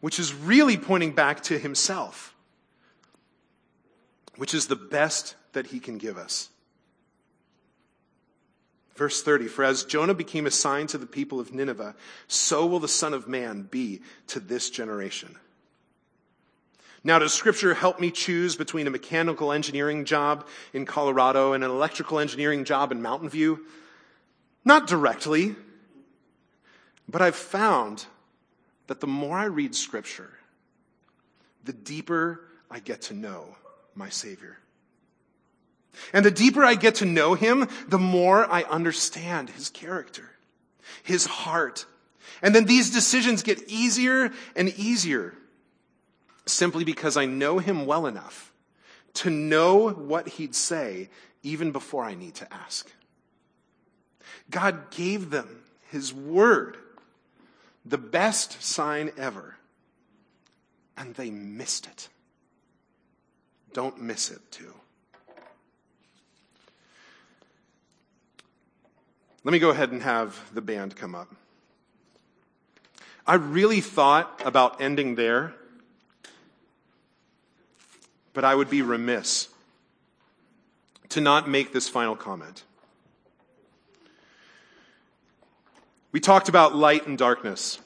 which 0.01 0.19
is 0.19 0.33
really 0.33 0.77
pointing 0.77 1.13
back 1.13 1.41
to 1.43 1.57
himself, 1.57 2.35
which 4.35 4.53
is 4.53 4.67
the 4.67 4.75
best 4.75 5.35
that 5.53 5.67
he 5.67 5.79
can 5.79 5.97
give 5.97 6.17
us. 6.17 6.49
Verse 8.95 9.23
30 9.23 9.47
For 9.47 9.63
as 9.63 9.83
Jonah 9.83 10.13
became 10.13 10.45
a 10.45 10.51
sign 10.51 10.87
to 10.87 10.97
the 10.97 11.05
people 11.05 11.39
of 11.39 11.53
Nineveh, 11.53 11.95
so 12.27 12.65
will 12.65 12.79
the 12.79 12.87
Son 12.87 13.13
of 13.13 13.27
Man 13.27 13.63
be 13.63 14.01
to 14.27 14.39
this 14.39 14.69
generation. 14.69 15.37
Now, 17.03 17.17
does 17.17 17.33
scripture 17.33 17.73
help 17.73 17.99
me 17.99 18.11
choose 18.11 18.55
between 18.55 18.85
a 18.85 18.91
mechanical 18.91 19.51
engineering 19.51 20.05
job 20.05 20.47
in 20.71 20.85
Colorado 20.85 21.53
and 21.53 21.63
an 21.63 21.71
electrical 21.71 22.19
engineering 22.19 22.63
job 22.63 22.91
in 22.91 23.01
Mountain 23.01 23.29
View? 23.29 23.65
Not 24.63 24.85
directly, 24.85 25.55
but 27.09 27.23
I've 27.23 27.35
found 27.35 28.05
that 28.85 28.99
the 28.99 29.07
more 29.07 29.35
I 29.35 29.45
read 29.45 29.73
Scripture, 29.73 30.29
the 31.63 31.73
deeper 31.73 32.41
I 32.69 32.79
get 32.79 33.01
to 33.03 33.15
know 33.15 33.55
my 33.95 34.09
Savior. 34.09 34.60
And 36.13 36.25
the 36.25 36.31
deeper 36.31 36.63
I 36.63 36.75
get 36.75 36.95
to 36.95 37.05
know 37.05 37.33
Him, 37.35 37.67
the 37.87 37.99
more 37.99 38.49
I 38.51 38.63
understand 38.63 39.49
His 39.49 39.69
character, 39.69 40.31
His 41.03 41.25
heart. 41.25 41.85
And 42.41 42.55
then 42.55 42.65
these 42.65 42.89
decisions 42.91 43.43
get 43.43 43.69
easier 43.69 44.31
and 44.55 44.69
easier 44.69 45.35
simply 46.45 46.83
because 46.83 47.17
I 47.17 47.25
know 47.25 47.59
Him 47.59 47.85
well 47.85 48.07
enough 48.07 48.51
to 49.15 49.29
know 49.29 49.89
what 49.89 50.27
He'd 50.27 50.55
say 50.55 51.09
even 51.43 51.71
before 51.71 52.03
I 52.03 52.15
need 52.15 52.35
to 52.35 52.53
ask. 52.53 52.91
God 54.49 54.91
gave 54.91 55.29
them 55.29 55.63
His 55.89 56.13
Word, 56.13 56.77
the 57.85 57.97
best 57.97 58.61
sign 58.61 59.11
ever, 59.17 59.57
and 60.97 61.15
they 61.15 61.31
missed 61.31 61.87
it. 61.87 62.09
Don't 63.73 64.01
miss 64.01 64.29
it, 64.29 64.39
too. 64.51 64.73
Let 69.43 69.51
me 69.51 69.59
go 69.59 69.69
ahead 69.71 69.91
and 69.91 70.03
have 70.03 70.39
the 70.53 70.61
band 70.61 70.95
come 70.95 71.15
up. 71.15 71.33
I 73.25 73.35
really 73.35 73.81
thought 73.81 74.41
about 74.45 74.81
ending 74.81 75.15
there, 75.15 75.53
but 78.33 78.43
I 78.43 78.53
would 78.55 78.69
be 78.69 78.81
remiss 78.81 79.47
to 81.09 81.21
not 81.21 81.49
make 81.49 81.73
this 81.73 81.89
final 81.89 82.15
comment. 82.15 82.63
We 86.11 86.19
talked 86.19 86.49
about 86.49 86.75
light 86.75 87.07
and 87.07 87.17
darkness. 87.17 87.79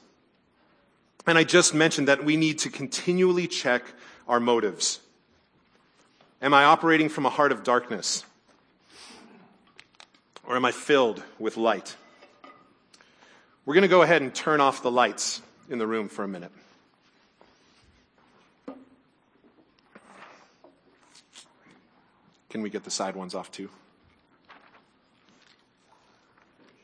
And 1.27 1.37
I 1.37 1.43
just 1.43 1.73
mentioned 1.73 2.07
that 2.07 2.23
we 2.23 2.37
need 2.37 2.59
to 2.59 2.69
continually 2.69 3.47
check 3.47 3.83
our 4.27 4.39
motives. 4.39 4.99
Am 6.41 6.53
I 6.53 6.65
operating 6.65 7.09
from 7.09 7.25
a 7.25 7.29
heart 7.29 7.51
of 7.51 7.63
darkness? 7.63 8.23
Or 10.47 10.55
am 10.55 10.65
I 10.65 10.71
filled 10.71 11.23
with 11.39 11.57
light? 11.57 11.95
We're 13.65 13.73
going 13.73 13.81
to 13.81 13.87
go 13.87 14.03
ahead 14.03 14.21
and 14.21 14.33
turn 14.33 14.61
off 14.61 14.83
the 14.83 14.91
lights 14.91 15.41
in 15.69 15.79
the 15.79 15.87
room 15.87 16.07
for 16.07 16.23
a 16.23 16.27
minute. 16.27 16.51
Can 22.49 22.61
we 22.61 22.69
get 22.69 22.83
the 22.83 22.91
side 22.91 23.15
ones 23.15 23.33
off 23.35 23.51
too? 23.51 23.69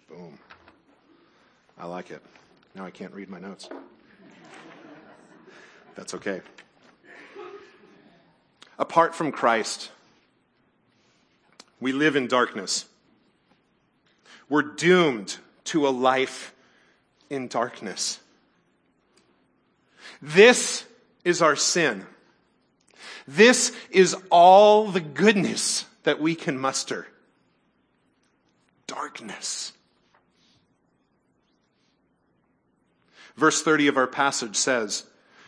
Boom. 0.09 0.37
I 1.77 1.85
like 1.85 2.11
it. 2.11 2.21
Now 2.75 2.83
I 2.85 2.89
can't 2.89 3.13
read 3.13 3.29
my 3.29 3.39
notes. 3.39 3.69
That's 5.95 6.13
okay. 6.15 6.41
Apart 8.79 9.13
from 9.13 9.31
Christ, 9.31 9.91
we 11.79 11.91
live 11.91 12.15
in 12.15 12.27
darkness. 12.27 12.85
We're 14.51 14.63
doomed 14.63 15.37
to 15.63 15.87
a 15.87 15.91
life 15.91 16.53
in 17.29 17.47
darkness. 17.47 18.19
This 20.21 20.83
is 21.23 21.41
our 21.41 21.55
sin. 21.55 22.05
This 23.25 23.71
is 23.91 24.13
all 24.29 24.91
the 24.91 24.99
goodness 24.99 25.85
that 26.03 26.19
we 26.19 26.35
can 26.35 26.57
muster. 26.57 27.07
Darkness. 28.87 29.71
Verse 33.37 33.63
30 33.63 33.87
of 33.87 33.95
our 33.95 34.05
passage 34.05 34.57
says, 34.57 35.05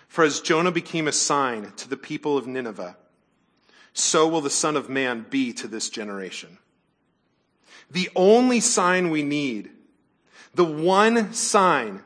For 0.08 0.24
as 0.24 0.39
Jonah 0.39 0.72
became 0.72 1.10
a 1.10 1.12
sign 1.12 1.74
to 1.76 1.89
the 1.89 1.97
people 1.97 2.38
of 2.38 2.47
Nineveh, 2.47 2.95
so 3.91 4.30
will 4.30 4.39
the 4.39 4.49
Son 4.49 4.78
of 4.78 4.88
Man 4.88 5.26
be 5.30 5.51
to 5.51 5.68
this 5.68 5.89
generation. 5.89 6.58
The 7.92 8.10
only 8.16 8.60
sign 8.60 9.10
we 9.10 9.24
need, 9.24 9.70
the 10.54 10.64
one 10.64 11.34
sign 11.34 12.04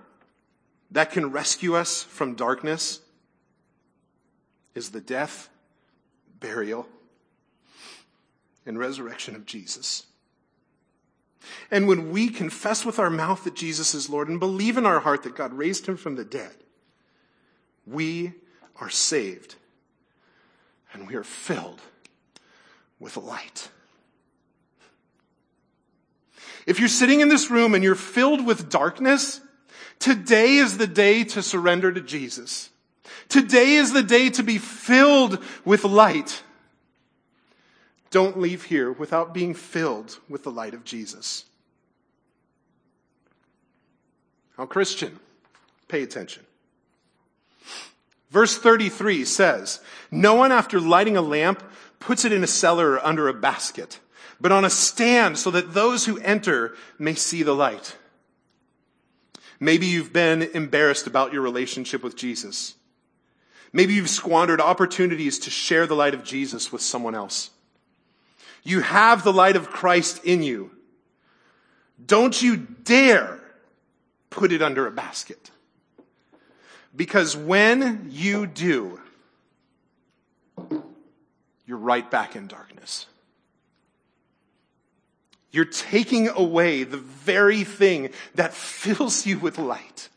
that 0.92 1.12
can 1.12 1.32
rescue 1.32 1.76
us 1.76 2.04
from 2.04 2.36
darkness, 2.36 3.02
is 4.76 4.92
the 4.92 5.02
death, 5.02 5.50
burial, 6.40 6.88
and 8.66 8.78
resurrection 8.78 9.36
of 9.36 9.46
Jesus. 9.46 10.06
And 11.72 11.88
when 11.88 12.12
we 12.12 12.30
confess 12.30 12.86
with 12.86 13.00
our 13.00 13.10
mouth 13.10 13.44
that 13.44 13.56
Jesus 13.56 13.94
is 13.94 14.10
Lord 14.10 14.30
and 14.30 14.40
believe 14.40 14.78
in 14.78 14.86
our 14.86 15.00
heart 15.00 15.24
that 15.24 15.36
God 15.36 15.54
raised 15.54 15.88
him 15.88 15.98
from 15.98 16.16
the 16.16 16.26
dead, 16.26 16.56
we 17.86 18.34
are 18.80 18.90
saved 18.90 19.56
and 20.94 21.08
we 21.08 21.16
are 21.16 21.24
filled 21.24 21.82
with 23.00 23.18
light. 23.18 23.70
If 26.68 26.80
you're 26.80 26.90
sitting 26.90 27.22
in 27.22 27.30
this 27.30 27.50
room 27.50 27.74
and 27.74 27.84
you're 27.84 27.96
filled 27.96 28.46
with 28.46 28.70
darkness, 28.70 29.40
today 30.00 30.58
is 30.58 30.78
the 30.78 30.86
day 30.86 31.24
to 31.24 31.42
surrender 31.42 31.94
to 31.94 32.02
Jesus. 32.02 32.70
Today 33.30 33.76
is 33.76 33.94
the 33.94 34.04
day 34.04 34.30
to 34.32 34.44
be 34.44 34.58
filled 34.58 35.42
with 35.64 35.86
light. 35.86 36.44
Don't 38.12 38.38
leave 38.38 38.66
here 38.66 38.92
without 38.92 39.34
being 39.34 39.54
filled 39.54 40.20
with 40.28 40.44
the 40.44 40.52
light 40.52 40.74
of 40.74 40.84
Jesus. 40.84 41.46
Now, 44.58 44.66
Christian, 44.66 45.20
pay 45.88 46.04
attention. 46.04 46.46
Verse 48.30 48.58
33 48.58 49.24
says, 49.24 49.80
No 50.12 50.36
one 50.36 50.52
after 50.52 50.82
lighting 50.82 51.16
a 51.16 51.22
lamp 51.22 51.64
puts 52.00 52.26
it 52.26 52.34
in 52.34 52.44
a 52.44 52.48
cellar 52.48 52.94
or 52.94 53.06
under 53.06 53.30
a 53.30 53.34
basket 53.34 54.00
but 54.40 54.52
on 54.52 54.66
a 54.66 54.70
stand 54.70 55.38
so 55.38 55.52
that 55.52 55.74
those 55.74 56.06
who 56.06 56.18
enter 56.20 56.76
may 57.00 57.16
see 57.16 57.44
the 57.44 57.56
light. 57.56 57.98
Maybe 59.60 59.88
you've 59.88 60.14
been 60.14 60.44
embarrassed 60.44 61.08
about 61.08 61.34
your 61.34 61.42
relationship 61.42 62.04
with 62.04 62.16
Jesus. 62.16 62.76
Maybe 63.74 63.94
you've 63.94 64.10
squandered 64.10 64.62
opportunities 64.62 65.40
to 65.40 65.50
share 65.50 65.88
the 65.88 65.96
light 65.96 66.14
of 66.14 66.24
Jesus 66.24 66.72
with 66.72 66.82
someone 66.82 67.16
else. 67.16 67.50
You 68.64 68.82
have 68.82 69.24
the 69.24 69.34
light 69.34 69.56
of 69.56 69.70
Christ 69.70 70.24
in 70.24 70.44
you. 70.44 70.72
Don't 72.06 72.40
you 72.42 72.58
dare 72.58 73.40
put 74.30 74.52
it 74.52 74.62
under 74.62 74.86
a 74.86 74.92
basket. 74.92 75.52
Because 76.96 77.36
when 77.36 78.08
you 78.12 78.48
do, 78.48 79.00
you're 81.66 81.78
right 81.78 82.10
back 82.10 82.36
in 82.36 82.48
darkness. 82.48 83.08
You're 85.52 85.66
taking 85.66 86.28
away 86.28 86.84
the 86.84 86.98
very 86.98 87.64
thing 87.64 88.10
that 88.36 88.54
fills 88.54 89.26
you 89.26 89.40
with 89.40 89.58
light. 89.58 90.10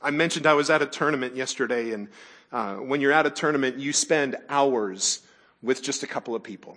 I 0.00 0.10
mentioned 0.10 0.46
I 0.46 0.54
was 0.54 0.70
at 0.70 0.82
a 0.82 0.86
tournament 0.86 1.36
yesterday, 1.36 1.92
and 1.92 2.08
uh, 2.50 2.76
when 2.76 3.00
you're 3.00 3.12
at 3.12 3.26
a 3.26 3.30
tournament, 3.30 3.78
you 3.78 3.92
spend 3.92 4.36
hours 4.48 5.20
with 5.62 5.82
just 5.82 6.02
a 6.02 6.06
couple 6.06 6.34
of 6.34 6.42
people. 6.42 6.76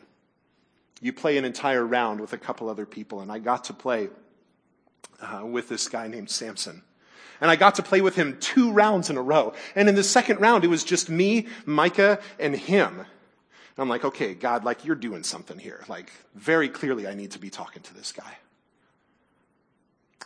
You 1.01 1.11
play 1.11 1.37
an 1.37 1.45
entire 1.45 1.85
round 1.85 2.21
with 2.21 2.33
a 2.33 2.37
couple 2.37 2.69
other 2.69 2.85
people, 2.85 3.21
and 3.21 3.31
I 3.31 3.39
got 3.39 3.65
to 3.65 3.73
play 3.73 4.09
uh, 5.21 5.45
with 5.45 5.69
this 5.69 5.87
guy 5.87 6.07
named 6.07 6.29
Samson. 6.29 6.83
And 7.41 7.51
I 7.51 7.55
got 7.57 7.75
to 7.75 7.83
play 7.83 8.01
with 8.01 8.15
him 8.15 8.37
two 8.39 8.71
rounds 8.71 9.09
in 9.09 9.17
a 9.17 9.21
row. 9.21 9.53
And 9.75 9.89
in 9.89 9.95
the 9.95 10.03
second 10.03 10.39
round, 10.39 10.63
it 10.63 10.67
was 10.67 10.83
just 10.83 11.09
me, 11.09 11.47
Micah, 11.65 12.19
and 12.39 12.55
him. 12.55 13.05
And 13.77 13.83
I'm 13.83 13.89
like, 13.89 14.05
okay, 14.05 14.33
God, 14.33 14.63
like 14.63 14.85
you're 14.85 14.95
doing 14.95 15.23
something 15.23 15.59
here. 15.59 15.83
Like 15.89 16.11
very 16.33 16.69
clearly 16.69 17.07
I 17.07 17.13
need 17.13 17.31
to 17.31 17.39
be 17.39 17.49
talking 17.49 17.81
to 17.83 17.93
this 17.93 18.11
guy. 18.11 18.37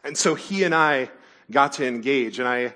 And 0.03 0.17
so 0.17 0.35
he 0.35 0.63
and 0.63 0.73
I 0.73 1.09
got 1.49 1.73
to 1.73 1.87
engage 1.87 2.39
and 2.39 2.47
I 2.47 2.73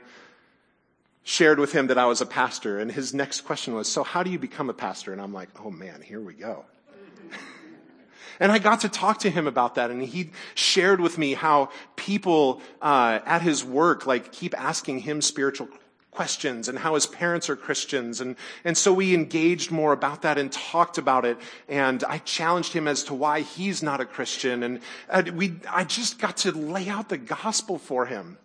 shared 1.23 1.59
with 1.59 1.71
him 1.71 1.87
that 1.87 1.97
I 1.97 2.05
was 2.05 2.21
a 2.21 2.25
pastor 2.25 2.79
and 2.79 2.91
his 2.91 3.13
next 3.13 3.41
question 3.41 3.75
was, 3.75 3.87
so 3.87 4.03
how 4.03 4.23
do 4.23 4.31
you 4.31 4.39
become 4.39 4.69
a 4.69 4.73
pastor? 4.73 5.13
And 5.13 5.21
I'm 5.21 5.33
like, 5.33 5.49
oh 5.63 5.69
man, 5.69 6.01
here 6.01 6.19
we 6.19 6.33
go. 6.33 6.65
And 8.39 8.51
I 8.51 8.57
got 8.57 8.81
to 8.81 8.89
talk 8.89 9.19
to 9.19 9.29
him 9.29 9.45
about 9.45 9.75
that, 9.75 9.91
and 9.91 10.01
he 10.01 10.31
shared 10.55 10.99
with 10.99 11.19
me 11.19 11.35
how 11.35 11.69
people 11.95 12.61
uh, 12.81 13.19
at 13.25 13.43
his 13.43 13.63
work 13.63 14.07
like 14.07 14.31
keep 14.31 14.59
asking 14.59 14.99
him 14.99 15.21
spiritual 15.21 15.69
questions 16.13 16.67
and 16.67 16.79
how 16.79 16.95
his 16.95 17.05
parents 17.05 17.49
are 17.49 17.55
Christians. 17.55 18.21
And, 18.21 18.35
and 18.63 18.77
so 18.77 18.93
we 18.93 19.13
engaged 19.13 19.71
more 19.71 19.93
about 19.93 20.21
that 20.21 20.37
and 20.37 20.51
talked 20.51 20.97
about 20.97 21.25
it. 21.25 21.37
And 21.67 22.03
I 22.03 22.19
challenged 22.19 22.73
him 22.73 22.87
as 22.87 23.03
to 23.05 23.13
why 23.13 23.41
he's 23.41 23.81
not 23.81 24.01
a 24.01 24.05
Christian. 24.05 24.63
And 24.63 24.79
uh, 25.09 25.23
we, 25.33 25.55
I 25.69 25.83
just 25.83 26.19
got 26.19 26.37
to 26.37 26.51
lay 26.51 26.89
out 26.89 27.09
the 27.09 27.17
gospel 27.17 27.77
for 27.77 28.05
him 28.05 28.37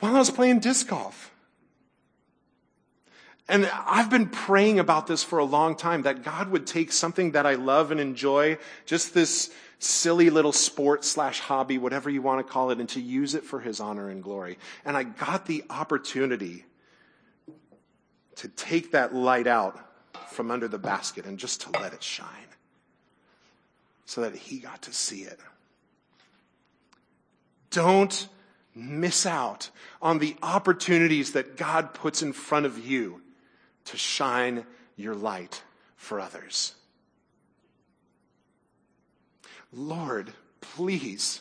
while 0.00 0.16
I 0.16 0.18
was 0.18 0.30
playing 0.30 0.60
disc 0.60 0.88
golf. 0.88 1.30
And 3.46 3.70
I've 3.86 4.08
been 4.08 4.28
praying 4.28 4.78
about 4.78 5.06
this 5.06 5.22
for 5.22 5.38
a 5.38 5.44
long 5.44 5.76
time 5.76 6.02
that 6.02 6.22
God 6.22 6.50
would 6.50 6.66
take 6.66 6.92
something 6.92 7.32
that 7.32 7.44
I 7.44 7.54
love 7.54 7.90
and 7.90 8.00
enjoy, 8.00 8.56
just 8.86 9.12
this 9.12 9.52
silly 9.84 10.30
little 10.30 10.52
sport 10.52 11.04
slash 11.04 11.40
hobby, 11.40 11.78
whatever 11.78 12.08
you 12.10 12.22
want 12.22 12.44
to 12.44 12.52
call 12.52 12.70
it, 12.70 12.78
and 12.78 12.88
to 12.90 13.00
use 13.00 13.34
it 13.34 13.44
for 13.44 13.60
his 13.60 13.80
honor 13.80 14.08
and 14.08 14.22
glory. 14.22 14.58
And 14.84 14.96
I 14.96 15.02
got 15.02 15.46
the 15.46 15.64
opportunity 15.70 16.64
to 18.36 18.48
take 18.48 18.92
that 18.92 19.14
light 19.14 19.46
out 19.46 19.78
from 20.30 20.50
under 20.50 20.68
the 20.68 20.78
basket 20.78 21.26
and 21.26 21.38
just 21.38 21.62
to 21.62 21.70
let 21.80 21.92
it 21.92 22.02
shine 22.02 22.28
so 24.06 24.22
that 24.22 24.34
he 24.34 24.58
got 24.58 24.82
to 24.82 24.92
see 24.92 25.22
it. 25.22 25.38
Don't 27.70 28.28
miss 28.74 29.26
out 29.26 29.70
on 30.02 30.18
the 30.18 30.36
opportunities 30.42 31.32
that 31.32 31.56
God 31.56 31.94
puts 31.94 32.22
in 32.22 32.32
front 32.32 32.66
of 32.66 32.78
you 32.78 33.20
to 33.86 33.96
shine 33.96 34.66
your 34.96 35.14
light 35.14 35.62
for 35.96 36.20
others. 36.20 36.74
Lord, 39.74 40.32
please 40.60 41.40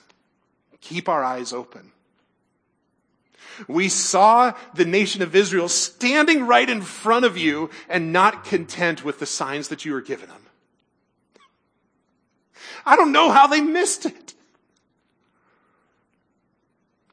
keep 0.81 1.07
our 1.07 1.23
eyes 1.23 1.53
open. 1.53 1.91
We 3.67 3.87
saw 3.89 4.53
the 4.73 4.85
nation 4.85 5.21
of 5.21 5.35
Israel 5.35 5.69
standing 5.69 6.47
right 6.47 6.67
in 6.67 6.81
front 6.81 7.25
of 7.25 7.37
you 7.37 7.69
and 7.87 8.11
not 8.11 8.45
content 8.45 9.05
with 9.05 9.19
the 9.19 9.25
signs 9.25 9.67
that 9.67 9.85
you 9.85 9.93
were 9.93 10.01
giving 10.01 10.27
them. 10.27 10.45
I 12.85 12.95
don't 12.95 13.11
know 13.11 13.31
how 13.31 13.47
they 13.47 13.61
missed 13.61 14.05
it. 14.05 14.33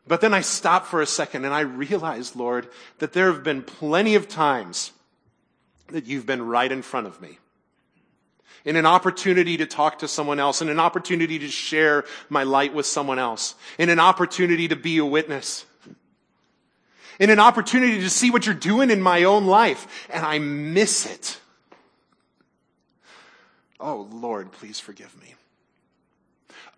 But 0.07 0.21
then 0.21 0.35
I 0.35 0.41
stopped 0.41 0.87
for 0.87 1.01
a 1.01 1.07
second 1.07 1.45
and 1.45 1.55
I 1.55 1.61
realized, 1.61 2.35
Lord, 2.35 2.69
that 2.99 3.13
there 3.13 3.33
have 3.33 3.45
been 3.45 3.63
plenty 3.63 4.17
of 4.17 4.27
times 4.27 4.93
that 5.89 6.07
you've 6.07 6.27
been 6.27 6.43
right 6.43 6.73
in 6.73 6.83
front 6.83 7.07
of 7.07 7.21
me. 7.21 7.39
In 8.65 8.77
an 8.77 8.85
opportunity 8.85 9.57
to 9.57 9.67
talk 9.67 10.01
to 10.01 10.09
someone 10.09 10.39
else, 10.39 10.61
in 10.61 10.69
an 10.69 10.79
opportunity 10.79 11.39
to 11.39 11.49
share 11.49 12.05
my 12.29 12.43
light 12.43 12.75
with 12.75 12.85
someone 12.85 13.19
else, 13.19 13.55
in 13.79 13.89
an 13.89 13.99
opportunity 13.99 14.69
to 14.69 14.77
be 14.77 14.99
a 14.99 15.05
witness, 15.05 15.65
in 17.19 17.31
an 17.31 17.41
opportunity 17.41 18.01
to 18.01 18.11
see 18.11 18.31
what 18.31 18.45
you're 18.47 18.55
doing 18.55 18.91
in 18.91 19.01
my 19.01 19.25
own 19.25 19.47
life, 19.47 20.09
and 20.11 20.25
I 20.25 20.39
miss 20.39 21.07
it. 21.07 21.41
Oh 23.79 24.09
Lord, 24.11 24.53
please 24.53 24.79
forgive 24.79 25.19
me. 25.21 25.35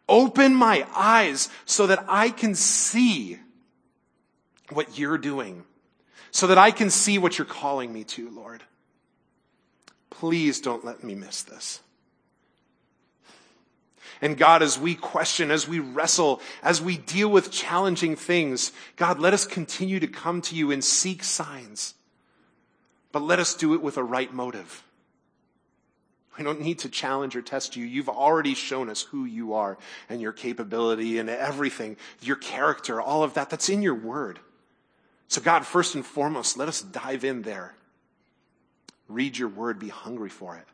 Open 0.08 0.54
my 0.54 0.86
eyes 0.94 1.48
so 1.64 1.86
that 1.88 2.04
I 2.08 2.30
can 2.30 2.54
see 2.54 3.38
what 4.70 4.98
you're 4.98 5.18
doing, 5.18 5.64
so 6.30 6.46
that 6.46 6.58
I 6.58 6.70
can 6.70 6.90
see 6.90 7.18
what 7.18 7.38
you're 7.38 7.44
calling 7.44 7.92
me 7.92 8.04
to, 8.04 8.30
Lord. 8.30 8.62
Please 10.22 10.60
don't 10.60 10.84
let 10.84 11.02
me 11.02 11.16
miss 11.16 11.42
this. 11.42 11.80
And 14.20 14.38
God, 14.38 14.62
as 14.62 14.78
we 14.78 14.94
question, 14.94 15.50
as 15.50 15.66
we 15.66 15.80
wrestle, 15.80 16.40
as 16.62 16.80
we 16.80 16.96
deal 16.96 17.28
with 17.28 17.50
challenging 17.50 18.14
things, 18.14 18.70
God, 18.94 19.18
let 19.18 19.34
us 19.34 19.44
continue 19.44 19.98
to 19.98 20.06
come 20.06 20.40
to 20.42 20.54
you 20.54 20.70
and 20.70 20.84
seek 20.84 21.24
signs. 21.24 21.94
But 23.10 23.22
let 23.22 23.40
us 23.40 23.56
do 23.56 23.74
it 23.74 23.82
with 23.82 23.96
a 23.96 24.04
right 24.04 24.32
motive. 24.32 24.84
We 26.38 26.44
don't 26.44 26.60
need 26.60 26.78
to 26.78 26.88
challenge 26.88 27.34
or 27.34 27.42
test 27.42 27.74
you. 27.74 27.84
You've 27.84 28.08
already 28.08 28.54
shown 28.54 28.90
us 28.90 29.02
who 29.02 29.24
you 29.24 29.54
are 29.54 29.76
and 30.08 30.20
your 30.20 30.32
capability 30.32 31.18
and 31.18 31.28
everything, 31.28 31.96
your 32.20 32.36
character, 32.36 33.00
all 33.00 33.24
of 33.24 33.34
that. 33.34 33.50
That's 33.50 33.68
in 33.68 33.82
your 33.82 33.96
word. 33.96 34.38
So, 35.26 35.40
God, 35.40 35.66
first 35.66 35.96
and 35.96 36.06
foremost, 36.06 36.56
let 36.56 36.68
us 36.68 36.80
dive 36.80 37.24
in 37.24 37.42
there. 37.42 37.74
Read 39.12 39.36
your 39.36 39.48
word, 39.48 39.78
be 39.78 39.88
hungry 39.88 40.30
for 40.30 40.56
it. 40.56 40.66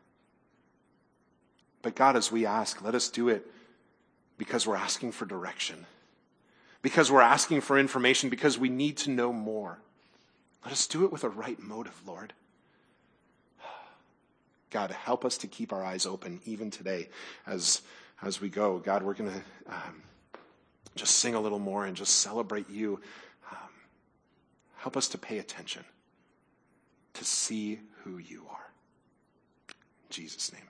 But, 1.81 1.95
God, 1.95 2.15
as 2.15 2.31
we 2.31 2.45
ask, 2.45 2.81
let 2.81 2.95
us 2.95 3.09
do 3.09 3.29
it 3.29 3.45
because 4.37 4.65
we're 4.65 4.75
asking 4.75 5.11
for 5.11 5.25
direction, 5.25 5.85
because 6.81 7.11
we're 7.11 7.21
asking 7.21 7.61
for 7.61 7.77
information, 7.77 8.29
because 8.29 8.57
we 8.57 8.69
need 8.69 8.97
to 8.97 9.09
know 9.09 9.31
more. 9.33 9.79
Let 10.63 10.73
us 10.73 10.87
do 10.87 11.05
it 11.05 11.11
with 11.11 11.23
a 11.23 11.29
right 11.29 11.59
motive, 11.59 12.01
Lord. 12.05 12.33
God, 14.69 14.91
help 14.91 15.25
us 15.25 15.37
to 15.39 15.47
keep 15.47 15.71
our 15.71 15.83
eyes 15.83 16.05
open 16.05 16.41
even 16.45 16.71
today 16.71 17.09
as, 17.47 17.81
as 18.21 18.41
we 18.41 18.49
go. 18.49 18.79
God, 18.79 19.03
we're 19.03 19.13
going 19.13 19.31
to 19.31 19.73
um, 19.73 20.03
just 20.95 21.17
sing 21.17 21.35
a 21.35 21.39
little 21.39 21.59
more 21.59 21.85
and 21.85 21.95
just 21.95 22.15
celebrate 22.19 22.69
you. 22.69 22.99
Um, 23.51 23.69
help 24.77 24.97
us 24.97 25.07
to 25.09 25.17
pay 25.17 25.39
attention, 25.39 25.83
to 27.13 27.23
see 27.23 27.79
who 28.03 28.17
you 28.17 28.45
are. 28.49 28.71
In 29.69 29.75
Jesus' 30.09 30.51
name. 30.53 30.68